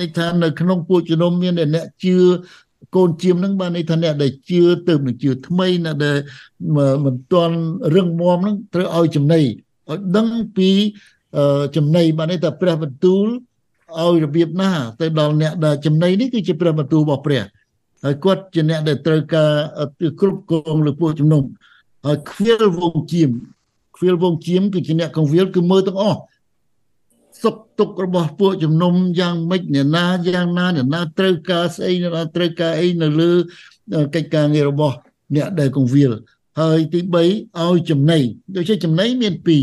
[0.00, 2.16] នេះថានៅក្នុងពួកជំនុំមានអ្នកជឿ
[2.96, 6.16] កូនជាមនឹងបានន័យថាអ្នកដែលជឿទៅនឹងជឿថ្មីអ្នកដែល
[7.04, 7.56] មិនទាន់
[7.94, 9.40] រឹងមាំនឹងត្រូវឲ្យចំណី
[9.90, 10.70] ឲ្យដឹងពី
[11.76, 13.26] ចំណីបានន័យថាព្រះបន្ទូល
[13.96, 14.70] ឲ្យរបៀបណា
[15.00, 17.42] ទៅដល់អ្នកដែលចំណីនេះគឺជាព្រះបន្ទូលរបស់ព្រះ
[18.04, 19.52] ហើយគាត់ជាអ្នកដែលត្រូវការ
[20.20, 21.42] គ្រប់គ្រងលើពួកជំនុំ
[22.06, 23.30] ហើយខ្វៀលវងជាម
[23.96, 26.20] ខ្វៀលវងជាមគឺជាអ្នកកងវិលគឺមើលទាំងអស់
[27.42, 33.30] សុខទុក្ខរបស់ពួកជំនុំយ៉ាងម៉េចអ្នកណាយ៉ាងណាអ្នកណាត្រូវការស្អីអ្នកណាត្រូវការអីនៅលើ
[34.14, 34.96] កិច្ចការងាររបស់
[35.36, 36.12] អ្នកដែលកងវិល
[36.58, 38.18] ហើយទី3ឲ្យចំណី
[38.54, 39.60] ដូចជាចំណីមាន2ទី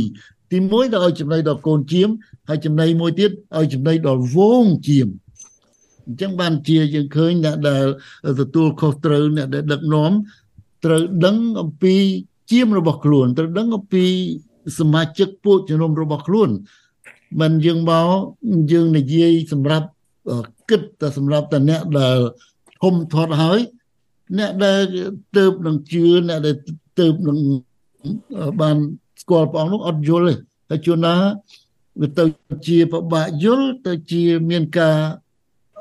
[0.52, 2.10] 1ដល់ឲ្យចំណីដល់កូនជាម
[2.50, 5.08] ហើយចំណីមួយទៀតឲ្យចំណីដល់វងជាម
[6.08, 7.86] អញ្ចឹងបានជាយើងឃើញអ្នកដែល
[8.40, 10.12] ទទួលខុសត្រូវអ្នកដែលដឹកនាំ
[10.86, 11.96] ត្រូវដឹងអំពី
[12.52, 14.06] ជាមរបស់ខ្លួនត្រូវដឹងអំពី
[14.80, 16.50] សមាជិកពួកជំនុំរបស់ខ្លួន
[17.42, 18.10] មិនយើងមក
[18.72, 19.88] យើងនិយាយសម្រាប់
[20.70, 22.18] គិតតែសម្រាប់តែអ្នកដែល
[22.84, 23.60] ធំធាត់ហើយ
[24.38, 24.82] អ្នកដែល
[25.38, 26.56] ទៅនឹងជឿអ្នកដែល
[27.00, 27.38] ទៅនឹង
[28.62, 28.78] បាន
[29.22, 30.36] ស្គាល់ព្រះអង្គនោះអត់យល់ទេ
[30.70, 31.16] តែជួនណា
[32.02, 32.24] វាទៅ
[32.68, 34.98] ជាប្របាក់យល់ទៅជាមានការ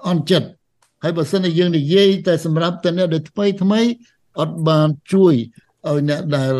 [0.09, 0.48] អន់ចិត្ត
[1.03, 3.81] ហើយបើសិនជាយើងនិយាយតែសម្រាប់តែអ្នកដែលថ្មីថ្មី
[4.40, 5.35] អត់បានជួយ
[5.87, 6.53] ឲ្យអ្នកដែល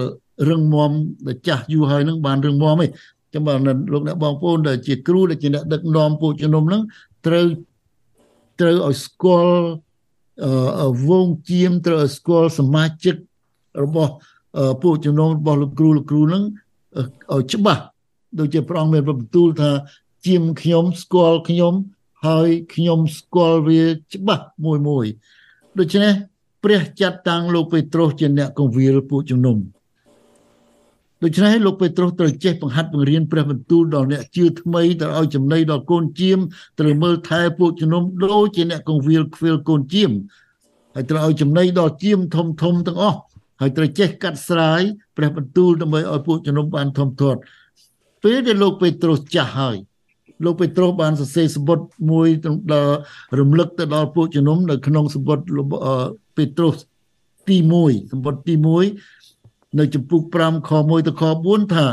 [0.49, 0.91] រឹងមាំ
[1.27, 2.87] ដែលចាស់យូរហើយនឹងបានរឹងមាំទេ
[3.33, 3.59] ចឹងបង
[3.93, 6.83] លោកអ្នកបងប្អូនដែលជាគ្រូដែលជាអ្នកដឹកនាំពួកជំនុំហ្នឹង
[7.27, 7.47] ត្រូវ
[8.61, 9.65] ត្រូវឲ្យស្គាល់
[10.83, 13.17] អឺវងជាមត្រូវឲ្យស្គាល់សមាជិក
[13.85, 14.13] របស់
[14.83, 16.45] ពួកជំនុំរបស់លោកគ្រូលោកគ្រូហ្នឹង
[17.33, 17.83] ឲ្យច្បាស់
[18.39, 19.71] ដូចជាព្រះអង្គមានបន្ទូលថា
[20.27, 21.75] ជាមខ្ញុំស្គាល់ខ្ញុំ
[22.27, 23.83] ហើយខ្ញុំស្គាល់វា
[24.15, 25.07] ច្បាស់មួយមួយ
[25.79, 26.13] ដូច្នេះ
[26.65, 29.57] ព្រះចាត់តាំងលោកពេត្រុសជាអ្នកកងវិលពួកជំនុំ
[31.23, 36.39] ដូច្នេះលោកពេត្រុសត្រូវចេះបង្ហាត់បង្រៀនព្រះបន្ទូលដល់អ្នកជឿថ្មីទៅឲ្យចំណីដល់កូនជាម
[36.81, 40.11] ត្រូវមើលថែពួកជំនុំដូចជាអ្នកកងវិលខ្វៀលកូនជាម
[40.95, 43.19] ហើយត្រូវឲ្យចំណីដល់ជាមធំធំទាំងអស់
[43.61, 44.83] ហើយត្រូវចេះកាត់ស្រាយ
[45.17, 47.41] ព្រះបន្ទូលដើម្បីឲ្យពួកជំនុំបានធំធាត់
[48.23, 49.77] ពេលដែលលោកពេត្រុសចាស់ហើយ
[50.45, 52.29] លោកពេត្រុសបានសរសេរសម្បត្តិមួយ
[52.73, 52.97] ដល់
[53.41, 55.45] រំលឹកទៅដល់ពួកជំនុំនៅក្នុងសម្បត្តិ
[56.37, 56.77] ពេត្រុស
[57.49, 58.55] ទី1សម្បត្តិទី
[59.17, 61.87] 1នៅចំពុក5ខ1ទៅខ4ថា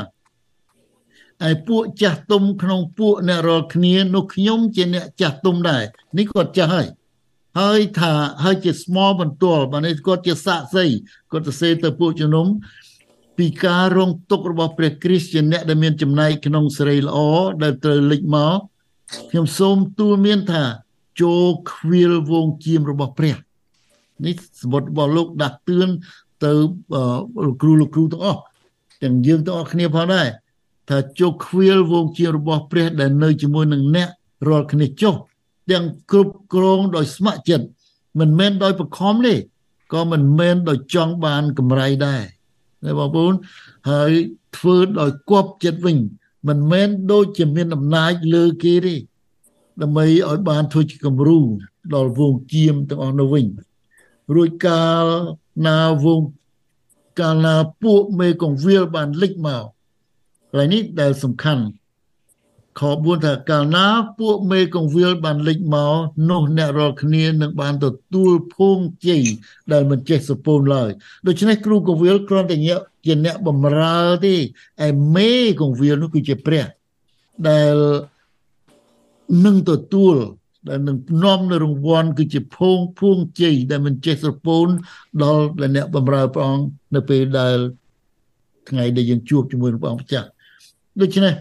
[1.49, 5.83] ឯពួកចាស់ទុំក្នុងពួកអ្នករាល់គ្នានោះខ្ញុំជាអ្នកចាស់ទុំដែរ
[6.17, 6.87] នេះគាត់ចាស់ហើយ
[7.59, 10.85] ហើយថាហើយជាស្មោបន្ទាល់បាទនេះគាត់ជាសាក់សី
[11.31, 12.47] គាត់ទៅសេទៅពួកជំនុំ
[13.37, 17.17] ពីការរងទុករបស់ព្រះគ្រីស្ទជាអ្នកដែលមានចំណែកក្នុងសេរីល្អ
[17.63, 18.57] ដែលត្រូវលេចមក
[19.29, 20.63] ខ្ញុំសូមទូលមានថា
[21.21, 23.35] ចូលខ្វៀលវងជាមរបស់ព្រះ
[24.25, 25.89] នេះសម្បត្តិរបស់លោកដាស់តឿន
[26.43, 26.51] ទៅ
[27.45, 28.41] លោកគ្រូលោកគ្រូទាំងអស់
[29.03, 30.27] ទាំងយើងទាំងអស់គ្នាផងដែរ
[30.89, 34.09] ថាចុះខ្វៀលវងជារបស់ព្រះដែលនៅជាមួយនឹងអ្នក
[34.47, 35.15] រាល់គ្នាចុះ
[35.71, 37.67] ទាំងគ្រប់គ្រងដោយស្ម័គ្រចិត្ត
[38.19, 39.35] មិនមែនដោយបខំទេ
[39.93, 42.21] ក៏មិនមែនដោយចង់បានកម្រៃដែរ
[42.85, 43.33] ណាបងប្អូន
[43.89, 44.11] ហើយ
[44.57, 45.97] ធ្វើដោយគប់ចិត្តវិញ
[46.47, 48.95] មិនមែនដូចជាមានអំណាចលើគេទេ
[49.81, 51.39] ដើម្បីឲ្យបានធ្វើជាគំរូ
[51.93, 53.45] ដល់វងជាមទាំងអស់នៅវិញ
[54.35, 55.05] រួចកាល
[55.67, 56.21] ណាវង
[57.19, 59.63] កាលណាពួកមេកងវិលបានលេចមក
[60.53, 61.63] ហើយនេះដែលសំខាន់
[62.79, 63.85] ខ4ថាកាលណា
[64.19, 65.95] ពួកមេកងវិលបានលេចមក
[66.29, 69.23] នោះអ្នករាល់គ្នានឹងបានទទួលភូងជ័យ
[69.71, 70.89] ដែលមិនចេះសពូនឡើយ
[71.27, 72.57] ដូច្នេះគ្រូកងវិលគ្រាន់តែ
[73.05, 74.35] ជាអ្នកបំរើទេ
[74.85, 75.31] ឯមេ
[75.61, 76.65] កងវាលនោះគឺជាព្រះ
[77.47, 77.75] ដែល
[79.45, 80.15] នឹងទទួល
[80.67, 84.67] ដែលនឹងនាំនៅរង្វាន់គឺជាភងភួងជ័យដែលមិនចេះស្រពោន
[85.23, 85.43] ដល់
[85.75, 87.57] អ្នកបំរើព្រះអង្គនៅពេលដែល
[88.69, 90.27] ថ្ងៃដែលយើងជួបជាមួយនឹងព្រះអង្គម្ចាស់
[91.01, 91.33] ដូច្នេះ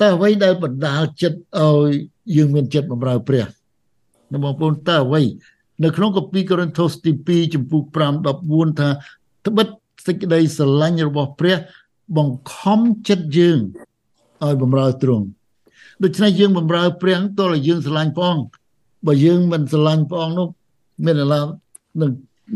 [0.00, 1.90] តើអ្វីដែលបណ្ដាលចិត្តឲ្យ
[2.36, 3.44] យើងមានចិត្តបំរើព្រះ
[4.32, 5.22] នៅបងប្អូនតើអ្វី
[5.84, 7.96] នៅក្នុងកាពីកូរិនថូសទី2ចំពុក5
[8.34, 8.88] 14ថា
[9.46, 9.68] ត្បិត
[10.06, 11.56] សេចក្តីស្រឡាញ់របស់ព្រះ
[12.16, 13.58] បង្ខំចិត្តយើង
[14.44, 15.26] ឲ្យបំរើទ្រង់
[16.02, 18.44] ដូច្នេះយើងបំរើព្រះតើយើងស្រឡាញ់ព្រះអង្គ
[19.06, 20.48] បើយើងមិនស្រឡាញ់ព្រះអង្គនោះ
[21.04, 21.54] មានអារម្មណ៍
[22.00, 22.10] នឹង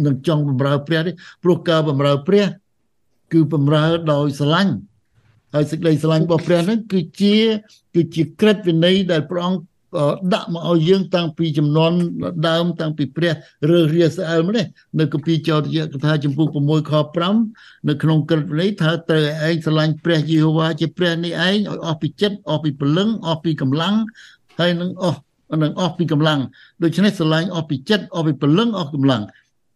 [0.05, 2.45] នឹងចង់បំរើព្រះទេព្រោះការបំរើព្រះ
[3.33, 4.73] គឺបំរើដោយស្រឡាញ់
[5.55, 7.37] ហើយសេចក្តីស្រឡាញ់របស់ព្រះនឹងគឺជា
[7.95, 9.73] គឺជាក្រឹតវិន័យដែលព្រះអង្គ
[10.35, 11.93] ដាក់មកឲ្យយើងតាំងពីចំនួន
[12.49, 13.33] ដើមតាំងពីព្រះ
[13.71, 14.67] រើសរាស្អែលមកនេះ
[14.99, 16.93] នៅគម្ពីរចោទយកថាចំពុក6ខ
[17.41, 23.95] 5នៅក្នុងក្រឹតវិន័យថាត្រូវឯងស្រឡាញ់ព្រះយេហូវ៉ាជាព្រះនេះឯងឲ្យអស់ពីចិត្តអស់ពីព្រលឹងអស់ពីកម្លាំង
[24.59, 25.19] ហើយនឹងអស់
[25.63, 26.41] នឹងអស់ពីកម្លាំង
[26.83, 29.23] ដូច្នេះស្រឡាញ់អស់ពីចិត្តអស់ពីព្រលឹងអស់កម្លាំង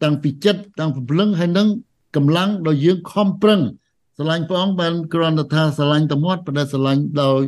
[0.03, 1.69] តាំងពីចិត្តតាំងពីព្រលឹងហើយនឹង
[2.17, 3.61] កម្លាំងដោយយើងខំប្រឹង
[4.17, 7.41] ស្រឡាញ់ព្រះអង្គបានគ្រាន់តែថាស្រឡាញ់តែមាត់ប៉ុន្តែស្រឡាញ់ដោយ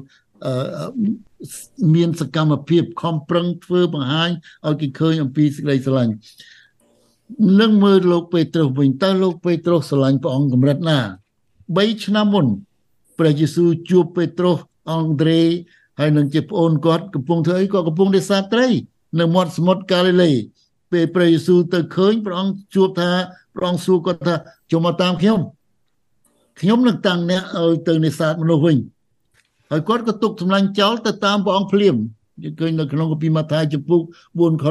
[1.95, 4.31] មានសកម្មភាពខំប្រឹងធ្វើបង្ហាញ
[4.67, 6.13] ឲ្យគេឃើញអំពីសេចក្តីស្រឡាញ់
[7.61, 10.99] នឹងមើលលោកពេត្រុសវិញតើលោកពេត្រុសស្រឡាញ់ព្រះអង្គកម្រិតណា
[11.67, 12.47] 3ឆ្នាំមុន
[13.19, 14.59] ព្រះយេស៊ូវជួបពេត្រុស
[14.91, 15.41] អង់ដ្រេ
[15.99, 18.69] ហើយនឹងជាប្អូនគាត់កំពុងធ្វើអីគាត់កំពុងនេសាទត្រី
[19.21, 20.31] នៅមាត់សមុទ្រកាលីលេ
[20.93, 23.11] ពេលព្រះយេស៊ូវទៅឃើញព្រះអង្គជួបថា
[23.55, 24.35] ព្រះអង្គសួរគាត់ថា
[24.71, 25.41] ចូលមកតាមខ្ញុំ
[26.61, 28.77] ខ្ញុំនឹងតាំងអ្នកឲ្យទៅនេសាទមនុស្សវិញ
[29.71, 31.97] ហើយគាត់ក៏ទុកសម្លាញ់ចោលទៅតាមព្រះអង្គភ្លាម
[32.43, 34.03] យើងឃើញនៅក្នុងគម្ពីរម៉ាថាយចំពុក
[34.37, 34.71] 4ខ19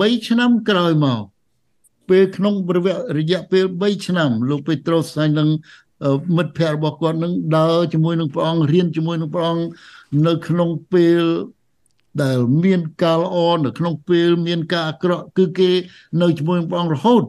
[0.00, 1.22] 3ឆ្នាំក្រោយមក
[2.08, 2.54] ពេលក្នុង
[3.18, 5.48] រយៈពេល3ឆ្នាំលោកពេត្រុសហើយនឹង
[6.36, 9.66] មិត្តភ័ក្តិរបស់គាត់នឹងដើរជាមួយនឹងព្រះអង្គរៀនជាមួយនឹងព្រះអង្គ
[10.26, 11.22] នៅក្នុងពេល
[12.22, 15.70] ដែលមានការល្អនៅក្នុងពេលមានការអាក្រក់គឺគេ
[16.20, 17.22] នៅជាមួយនឹងព្រះអង្គរហូត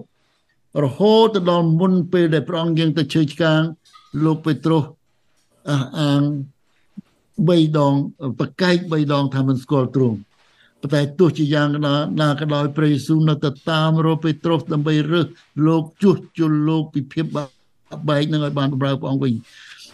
[0.84, 3.62] រហូតទៅដល់មុនពេលដែលព្រះអង្គយើងទៅជើឆ្កាង
[4.26, 4.84] លោកពេត្រុស
[5.70, 6.22] អះអាង
[7.48, 7.94] 3ដង
[8.40, 10.18] ប្រកែក3ដងថាមិនស្គាល់ទ្រង់
[10.82, 15.28] ប៉ុន្តែទោះជាយ៉ាងណាណាក៏ដោយព្រះយេស៊ូវនៅតែតាមរកពេត្រុសដើម្បីរើស
[15.68, 17.52] លោកជួសជុលលោកពីភាពបាក់
[18.10, 19.34] បែកនឹងឲ្យបានបម្រើព្រះអង្គវិញ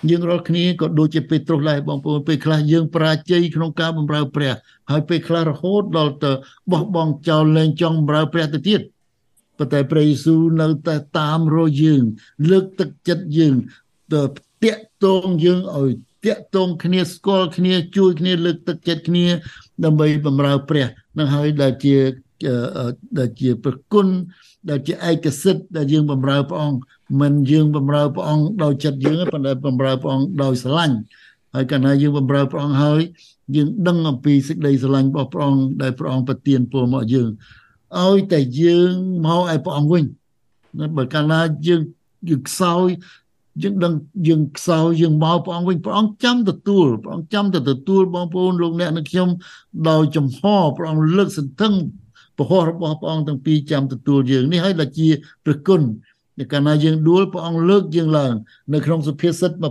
[0.10, 4.54] យើងរាល់គ្នាក៏ដូចជាពេត្រុសដែរបងប្អូនពេលខ្លះយើងប្រាជ័យក្នុងការបម្រើព្រះ
[4.92, 6.32] ហើយពេលខ្លះរហូតដល់ទៅ
[6.72, 8.82] បោះបង់ចោលលែងចង់បម្រើព្រះទៅទៀត
[9.58, 12.04] ប៉ុន្តែព្រះយេស៊ូវនៅតែតាមរកយើង
[12.50, 13.56] លើកទឹកចិត្តយើង
[14.14, 14.22] ទៅ
[14.64, 15.92] តាក់ទងយើងឲ្យ
[16.26, 19.26] តាក់ទងគ្នាស្គាល់គ្នាជួយគ្នាលើកទឹកចិត្តគ្នា
[19.84, 20.86] ដើម្បីបម្រើព្រះ
[21.18, 21.96] នឹងហើយដែលជា
[23.20, 24.08] ដែលជាប្រគុណ
[24.70, 26.80] ដែលជាឯកសិទ្ធិដែលយើងបម្រើព្រះអង្គ
[27.22, 30.98] មិនយើងបម្រើព្រះអង្គដោយចិត្តយើងប៉ុន្តែបម្រើព្រះអង្គដោយស្រឡាញ់
[31.54, 33.02] ហើយកាលណាយើងបម្រើព្រះអង្គហើយ
[33.56, 37.30] យើងដឹងអំពីសេចក្តីស្រឡាញ់របស់ព្រះអង្គដែលព្រះអង្គប្រទានពរមកយើង
[38.02, 38.94] ឲ្យតែយើង
[39.26, 40.06] មកឲ្យព្រះអង្គវិញ
[40.98, 41.82] បើកាលណាយើង
[42.30, 42.88] យើងខ្សោយ
[43.62, 43.94] យើងដឹង
[44.28, 49.30] យើងខ្សោយយើងមកព្រះអង្គវិញព្រះអង្គចាំទទួលព្រះអង្គចាំទៅទទួលបងប្អូនលោកអ្នកនិងខ្ញុំ
[49.90, 50.42] ដោយចំហ
[50.78, 51.74] ព្រះអង្គលើកសន្ធឹង
[52.38, 55.10] ពហោះរបស់ព្រះអង្គទាំងពីរចាំទទួលយើងនេះហើយដែលជា
[55.46, 55.82] ព្រះគុណ
[56.40, 58.34] នៅកាលណាយើងដួលព្រះអង្គលើកយើងឡើង
[58.74, 59.64] នៅក្នុងសុភាសិត24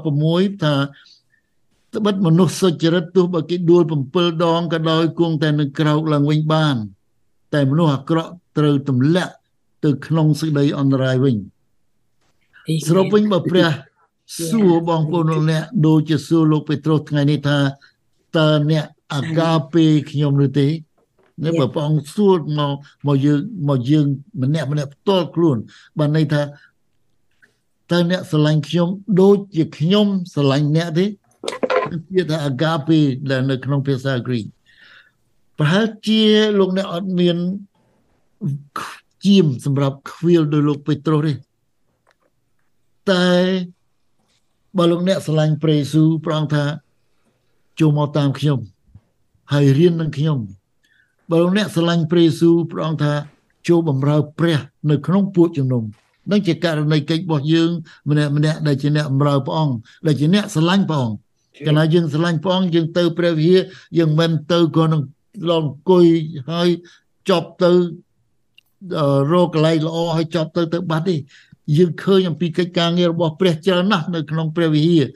[0.00, 0.74] 16ថា
[1.94, 3.82] ត្បិតមនុស្សសុចរិតទោះបើគេដួល
[4.12, 6.76] 7ដងក៏ដោយគង់តែនឹងក្រោកឡើងវិញបាន
[7.54, 9.32] តែមនុស្សអាក្រក់ត្រូវទម្លាក់
[9.84, 11.36] ទៅក្នុងសេចក្តីអន្តរាយវិញ
[12.88, 13.68] សរុបវិញបើព្រះ
[14.50, 17.58] សួរបងប្អូនអ្នកដូចជាសួរលោកពេត្រុសថ្ងៃនេះថា
[18.38, 18.84] តើអ្នក
[19.14, 20.68] អាកាពេខ្ញុំឬទេ
[21.44, 22.72] នេះបើព្រះអង្គសួរមក
[23.06, 24.06] មកយើងមកយើង
[24.42, 25.56] ម្នាក់ម្នាក់ផ្ទាល់ខ្លួន
[25.98, 26.42] បានន័យថា
[27.90, 28.88] តើអ្នកស្រឡាញ់ខ្ញុំ
[29.20, 31.06] ដូចជាខ្ញុំស្រឡាញ់អ្នកទេ
[32.14, 32.98] ជាថាអាកាពេ
[33.30, 34.48] ដែលនៅក្នុងភាសាគ្រីស្ទ
[35.60, 36.22] ប្រហែលជា
[36.58, 37.36] លោកអ្នកអត់មាន
[39.24, 41.32] ជាមសម្រាប់ខ្វៀលដោយលោកពេត្រុសទេ
[43.10, 43.26] តែ
[44.76, 46.64] បើលោកអ្នកស្រឡាញ់ព្រះយេស៊ូវព្រះអង្គថា
[47.78, 48.58] ចូលមកតាមខ្ញុំ
[49.52, 50.38] ហើយរៀននឹងខ្ញុំ
[51.30, 53.12] បើលោកអ្នកស្រឡាញ់ព្រះយេស៊ូវព្រះអង្គថា
[53.68, 54.58] ចូលបម្រើព្រះ
[54.90, 55.82] នៅក្នុងពួកជំនុំ
[56.30, 57.70] នឹងជាករណីកិច្ចរបស់យើង
[58.10, 59.74] ម្នាក់ម្នាក់ដែលជាអ្នកបម្រើព្រះអង្គ
[60.06, 61.16] ដែលជាអ្នកស្រឡាញ់ព្រះអង្គ
[61.66, 63.60] កាលណាយើងស្រឡាញ់ព្រះអង្គយើងទៅព្រះវិហារ
[63.98, 65.02] យើងមិនទៅក៏នឹង
[65.50, 66.06] ឡងអង្គុយ
[66.50, 66.68] ហើយ
[67.28, 67.70] ចប់ទៅ
[69.32, 71.16] រកកន្លែងល្អហើយចប់ទៅទៅបាត់ទេ
[71.76, 75.06] យើងឃើញអំពីកិច្ចការងាររបស់ព្រះច្រើនណាស់នៅក្នុងព្រះវិហារ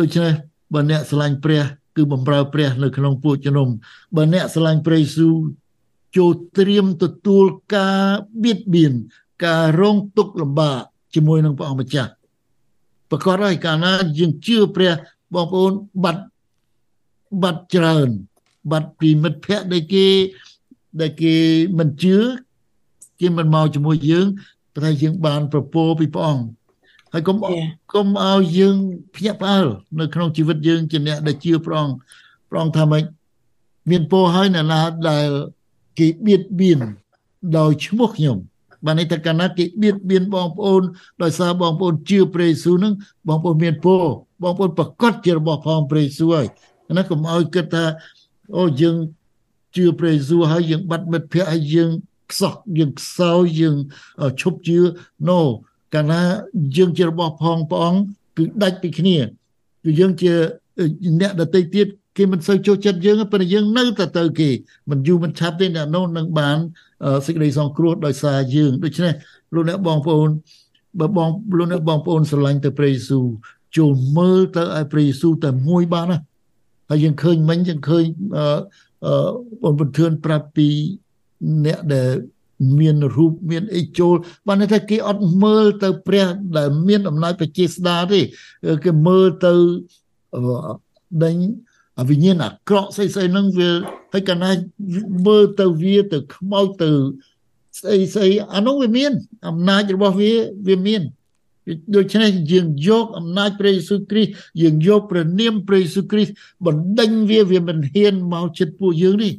[0.00, 0.32] ដូច្នេះ
[0.72, 1.62] បើអ្នកស្រឡាញ់ព្រះ
[1.96, 3.68] គឺបំរើព្រះនៅក្នុងពួកជំនុំ
[4.16, 5.36] បើអ្នកស្រឡាញ់ព្រះយេស៊ូវ
[6.16, 7.44] ចូលត្រៀមទទួល
[7.76, 8.00] ការ
[8.44, 8.92] បៀតបៀន
[9.44, 10.80] ការរងទុក្ខលំបាក
[11.14, 12.10] ជាមួយនឹងព្រះអង្គម្ចាស់
[13.10, 14.92] ប្រកបហើយកាលណាយើងជឿព្រះ
[15.34, 15.72] បងប្អូន
[16.04, 16.22] បាត់
[17.42, 18.08] បាត់ច្រើន
[18.70, 20.06] បាត់ពីមិត្តភ័ក្តិដែលគេ
[21.00, 21.34] ដែលគេ
[21.78, 22.16] មិនជឿ
[23.20, 24.26] គេមិនមកជាមួយយើង
[24.76, 26.44] តែយើងបានប្រពោពីព្រះអង្គ
[27.12, 27.36] ហើយកុំ
[27.94, 28.76] កុំឲ្យយើង
[29.14, 29.66] ភ្ញាក់ផ្អើល
[30.00, 31.94] នៅក្នុងជីវិតយើងជាអ្នកដែលជឿព្រះអង្គ
[32.50, 33.04] ព្រះអង្គថាម៉េច
[33.90, 35.28] មានពោហើយអ្នកណាដែល
[35.98, 36.80] គេបៀតបៀន
[37.58, 38.36] ដោយឈ្មោះខ្ញុំ
[38.84, 40.82] បានន័យថាកាលណាគេបៀតបៀនបងប្អូន
[41.22, 42.92] ដោយសារបងប្អូនជឿព្រះយេស៊ូវនឹង
[43.28, 43.96] បងប្អូនមានពោ
[44.42, 46.46] បងប្អូនប្រកាសជារបស់ផងព្រះយេស៊ូវហើយ
[46.98, 47.84] ណាកុំឲ្យគិតថា
[48.56, 48.96] អូយើង
[49.74, 51.90] ជឿព្រះយេស៊ូវហើយយើងបាត់មិត្តភ័ក្តិហើយយើង
[52.30, 53.76] ខ្សោះយើងខ្សោយយើង
[54.40, 54.78] ឈប់ជឿ
[55.28, 55.40] no
[55.94, 56.22] កាលណា
[56.76, 58.00] យើងជារបស់ផងព្រះអង្គ
[58.36, 59.16] គឺដាច់ពីគ្នា
[59.84, 60.32] គឺយើងជា
[61.20, 64.48] អ្នកដតីទៀតគេមិនសូវចូលចិត្តយើងប៉ុន្តែយើងនៅតែទៅគេ
[64.90, 66.56] មិនយូរមិនឆាប់ទេអ្នកនោះនឹងបាន
[67.26, 69.12] សេចក្តីសង្គ្រោះដោយសារយើងដូច្នេះ
[69.54, 70.30] លោកអ្នកបងប្អូន
[71.00, 71.28] បើបង
[71.58, 73.26] លោកអ្នកបងប្អូនស្រឡាញ់ទៅព្រះយេស៊ូវ
[73.76, 76.18] ចូលមើលទៅឲ្យព្រះយេស៊ូវតែមួយបានណា
[76.90, 78.04] ហើយយើងឃើញមិញយើងឃើញ
[78.36, 79.14] អឺ
[79.62, 80.68] បងបន្ទឿនប្រាប់ពី
[81.66, 82.08] អ្នកដែល
[82.80, 84.14] មានរូបមានអីចូល
[84.46, 88.20] បានថាគេអត់មើលទៅព្រះដែលមានអំណាចប្រជាស្ដារទេ
[88.84, 89.52] គេមើលទៅ
[91.24, 91.36] ដេញ
[92.10, 93.70] វិញ្ញាណអាក្រក់ស្អីស្អីហ្នឹងវា
[94.12, 94.50] ហើយកាលណា
[95.26, 96.90] មើលទៅវាទៅខ្មោចទៅ
[97.80, 99.12] ស្អីស្អីអានោះវាមាន
[99.48, 100.32] អំណាចរបស់វា
[100.68, 101.02] វាមាន
[101.96, 104.30] ដូច្នេះយើងយកអំណាចព្រះយេស៊ូវគ្រីស្ទ
[104.62, 106.32] យើងយកព្រះនាមព្រះយេស៊ូវគ្រីស្ទ
[106.66, 109.32] បណ្ដេញវាវាមិនហ៊ានមកចិត្តពួកយើងនេះ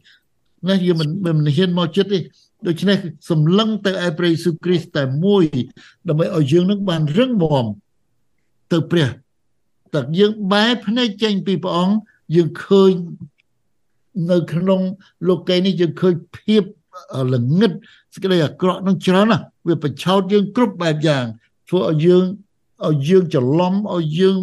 [0.70, 2.20] ណាយើងមិនមិនហ៊ានមកចិត្តទេ
[2.68, 2.98] ដូច្នេះ
[3.30, 5.44] សម្លឹងទៅឯព្រះយេស៊ូវគ្រីស្ទតែមួយ
[6.08, 7.66] ដើម្បីឲ្យយើងនឹងបានរឹងមាំ
[8.72, 9.08] ទៅព្រះ
[9.94, 11.96] តែយើងបែរភ្នែកចេញពីព្រះអង្គ
[12.36, 12.92] យើងឃើញ
[14.32, 14.82] នៅក្នុង
[15.28, 16.64] លោកីនេះយើងឃើញភាព
[17.34, 17.72] ល្ងឹត
[18.14, 21.26] សេចក្តីអាក្រក់នឹងច្រើនណាស់វាបញ្ឆោតយើងគ្រប់បែបយ៉ាង
[21.70, 22.26] ធ្វើឲ្យយើង
[22.88, 24.40] ឲ្យយើងច្រឡំឲ្យយើង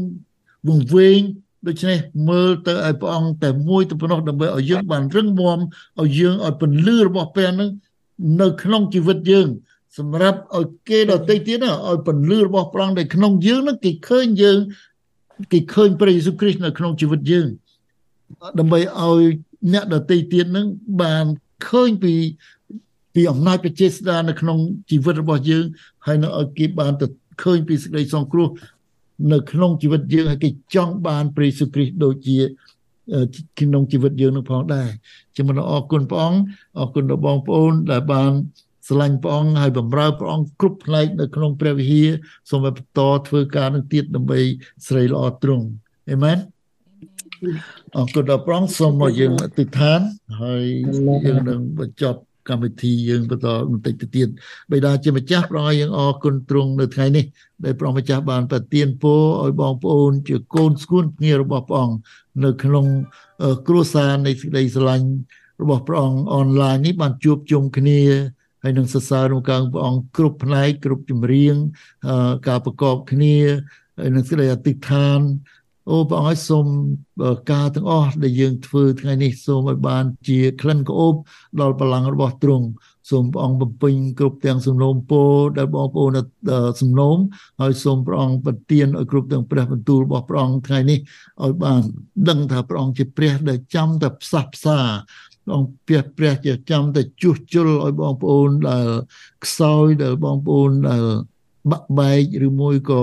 [0.69, 1.21] វង្វេង
[1.67, 5.59] ដូច្នេះមើលទៅឲ្យព្រះអង្គតែមួយទៅប៉ុណ្ណោះដើម្បីឲ្យយើងបានរឹងមាំ
[6.01, 7.71] ឲ្យយើងឲ្យពន្លឺរបស់ព្រះនឹង
[8.41, 9.49] នៅក្នុងជីវិតយើង
[9.99, 14.59] សម្រាប់ឲ្យគេដទៃទៀតឲ្យពន្លឺរបស់ព្រះអង្គនៅក្នុងយើងនឹងគេឃើញយើង
[15.53, 17.47] គេឃើញព្រះយេស៊ូវគ្រីស្ទនៅក្នុងជីវិតយើង
[18.59, 19.23] ដើម្បីឲ្យ
[19.73, 20.67] អ្នកដទៃទៀតនឹង
[21.03, 21.25] បាន
[21.69, 22.15] ឃើញពី
[23.15, 24.59] ពីអំណាចប្រជាស្ដារនៅក្នុង
[24.91, 25.65] ជីវិតរបស់យើង
[26.07, 27.07] ហើយនៅឲ្យគេបានទៅ
[27.43, 28.49] ឃើញពីសេចក្តីសង្គ្រោះ
[29.33, 32.39] នៅក្នុងជីវិតយើងហើយគេចង់បានព្រះយេស៊ូវគ្រីស្ទដូចជា
[33.61, 34.89] ក្នុងជីវិតយើងនឹងផងដែរ
[35.37, 36.41] ជំនុំអរគុណព្រះអង្គ
[36.79, 38.33] អរគុណដល់បងប្អូនដែលបាន
[38.89, 42.09] ស្រឡាញ់ព្រះអង្គហើយបម្រើព្រះអង្គគ្រប់ផ្នែកនៅក្នុងព្រះវិហារ
[42.51, 44.41] សូមឲ្យបន្តធ្វើការនឹងទៀតដើម្បី
[44.87, 45.65] ស្រីល្អទ្រង់
[46.11, 46.39] អេមែន
[47.97, 50.01] អរគុណដល់ព្រះអង្គសូមមកយើងអធិដ្ឋាន
[50.43, 50.65] ហើយ
[51.27, 54.29] យើងនឹងបញ្ចប់ កម្មវិធីយើងបន្តបន្តិចទៅទៀត
[54.73, 57.25] បិតាជាម្ចាស់ព្រះអង្គយើងអរគុណទ្រង់នៅថ្ងៃនេះ
[57.65, 61.97] ដែលព្រះម្ចាស់បានប្រទានពរឲ្យបងប្អូន ជាកូនស្គួនគ្នារបស់ព្រះអង្គ
[62.45, 62.87] នៅក្នុង
[63.69, 65.09] គ្រួសារនៃសេចក្តីស្រឡាញ់
[65.63, 68.01] របស់ព្រះអង្គអនឡាញនេះបានជួបជុំគ្នា
[68.63, 71.55] ហើយនឹងសរសើររំកើងព្រះអង្គគ្រប់ផ្នែកគ្រប់ចម្រៀង
[72.49, 73.37] ការប្រកបគ្នា
[73.99, 75.21] ហើយនឹងសេចក្តីអធិដ្ឋាន
[75.91, 76.67] អូព្រះអង្គឲ្យសូម
[77.53, 81.15] ការទាំងអស់ដែលយើងធ្វើថ្ងៃនេះសូមឲ្យបានជាក្លិនក្អូប
[81.61, 82.67] ដល់បលាំងរបស់ទ្រង់
[83.11, 86.11] សូមព្រះអង្គបំពេញគ្រប់ទាំងសំណូមពរដែលបងប្អូន
[86.81, 87.19] សំណូម
[87.61, 90.99] ហើយសូមព្រះអង្គប្រទានឲ្យគ្រប់ទាំងព្រះបន្ទូលរបស់ព្រះអង្គថ្ងៃនេះ
[91.43, 91.83] ឲ្យបាន
[92.29, 94.79] ដឹងថាព្រះអង្គជាព្រះដែលចាំតែផ្សះផ្សា
[95.45, 98.87] ព្រះអង្គព្រះព្រះជាចាំតែជួសជុលឲ្យបងប្អូនដែល
[99.45, 101.05] ខ្សោយដែលបងប្អូនដែល
[101.71, 103.03] បាក់បែកឬមួយក៏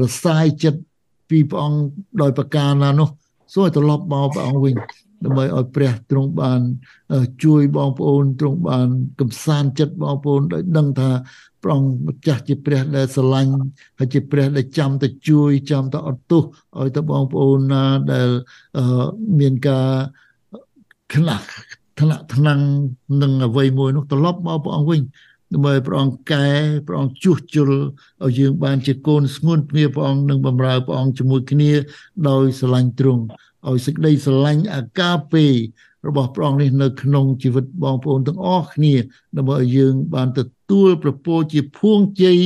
[0.00, 0.80] រសាយចិត្ត
[1.28, 1.80] ពីព្រះអង្គ
[2.20, 3.08] ដោយប្រការណានោះ
[3.52, 4.74] សូមឲ្យត្រឡប់មកព្រះអង្គវិញ
[5.24, 6.60] ដើម្បីឲ្យព្រះទ្រង់បាន
[7.44, 8.88] ជួយបងប្អូនទ្រង់បាន
[9.20, 11.10] កំសាន្តចិត្តបងប្អូនដោយដឹងថា
[11.62, 13.52] ព្រះអង្គម្ចាស់ជាព្រះដែលស្រឡាញ់
[13.98, 16.42] ហើយជាព្រះដែលចាំតែជួយចាំតែអត់ទោស
[16.78, 18.28] ឲ្យទៅបងប្អូនណាដែល
[19.40, 19.88] មានការ
[21.14, 21.38] ខ្នះ
[22.00, 22.60] ថ្នាក់ថ្នាំង
[23.22, 25.00] នឹងអ្វីមួយនោះត្រឡប់មកព្រះអង្គវិញ
[25.52, 26.46] ដើម្បីព្រះអង្គកែ
[26.86, 27.70] ព្រះអង្គជួសជុល
[28.24, 31.72] ឲ្យយើងបានជាកូនស្ងួនគ្នាព្រះអង្គនឹងបម្រើព្រះអង្គជាមួយគ្នា
[32.28, 33.24] ដោយស្រឡាញ់ទ្រង់
[33.68, 35.46] ឲ្យសេចក្តីស្រឡាញ់អាកាពេ
[36.08, 38.94] របស់ព្រះអង្គនេះនៅក្នុងជីវិតបងប្អូនទាំងអស់គ្នា
[39.36, 40.40] ដើម្បីឲ្យយើងបានទ
[40.70, 42.38] ទួលប្រពោជាភួងជ័យ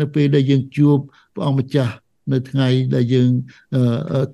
[0.00, 0.96] នៅពេលដែលយើងជួប
[1.34, 1.92] ព្រះអង្គម្ចាស់
[2.32, 3.30] នៅថ្ងៃដែលយើង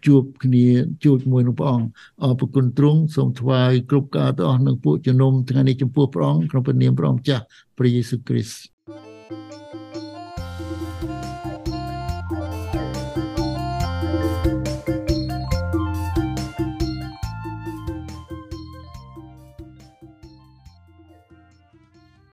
[0.06, 0.66] ជួបគ្នា
[1.04, 1.88] ជួបជាមួយនឹងព្រះអង្គ
[2.22, 7.44] អរគុណទ្រង់សូមថ្វាយគ្រប់ការទាំងអស់នឹងពួកជំនុំថ្ងៃនេះចំពោះព្រះអង្គក្នុងព្រះនាមព្រះអង្គម្ចាស់
[7.78, 8.71] ព្រះយេស៊ូវគ្រីស្ទ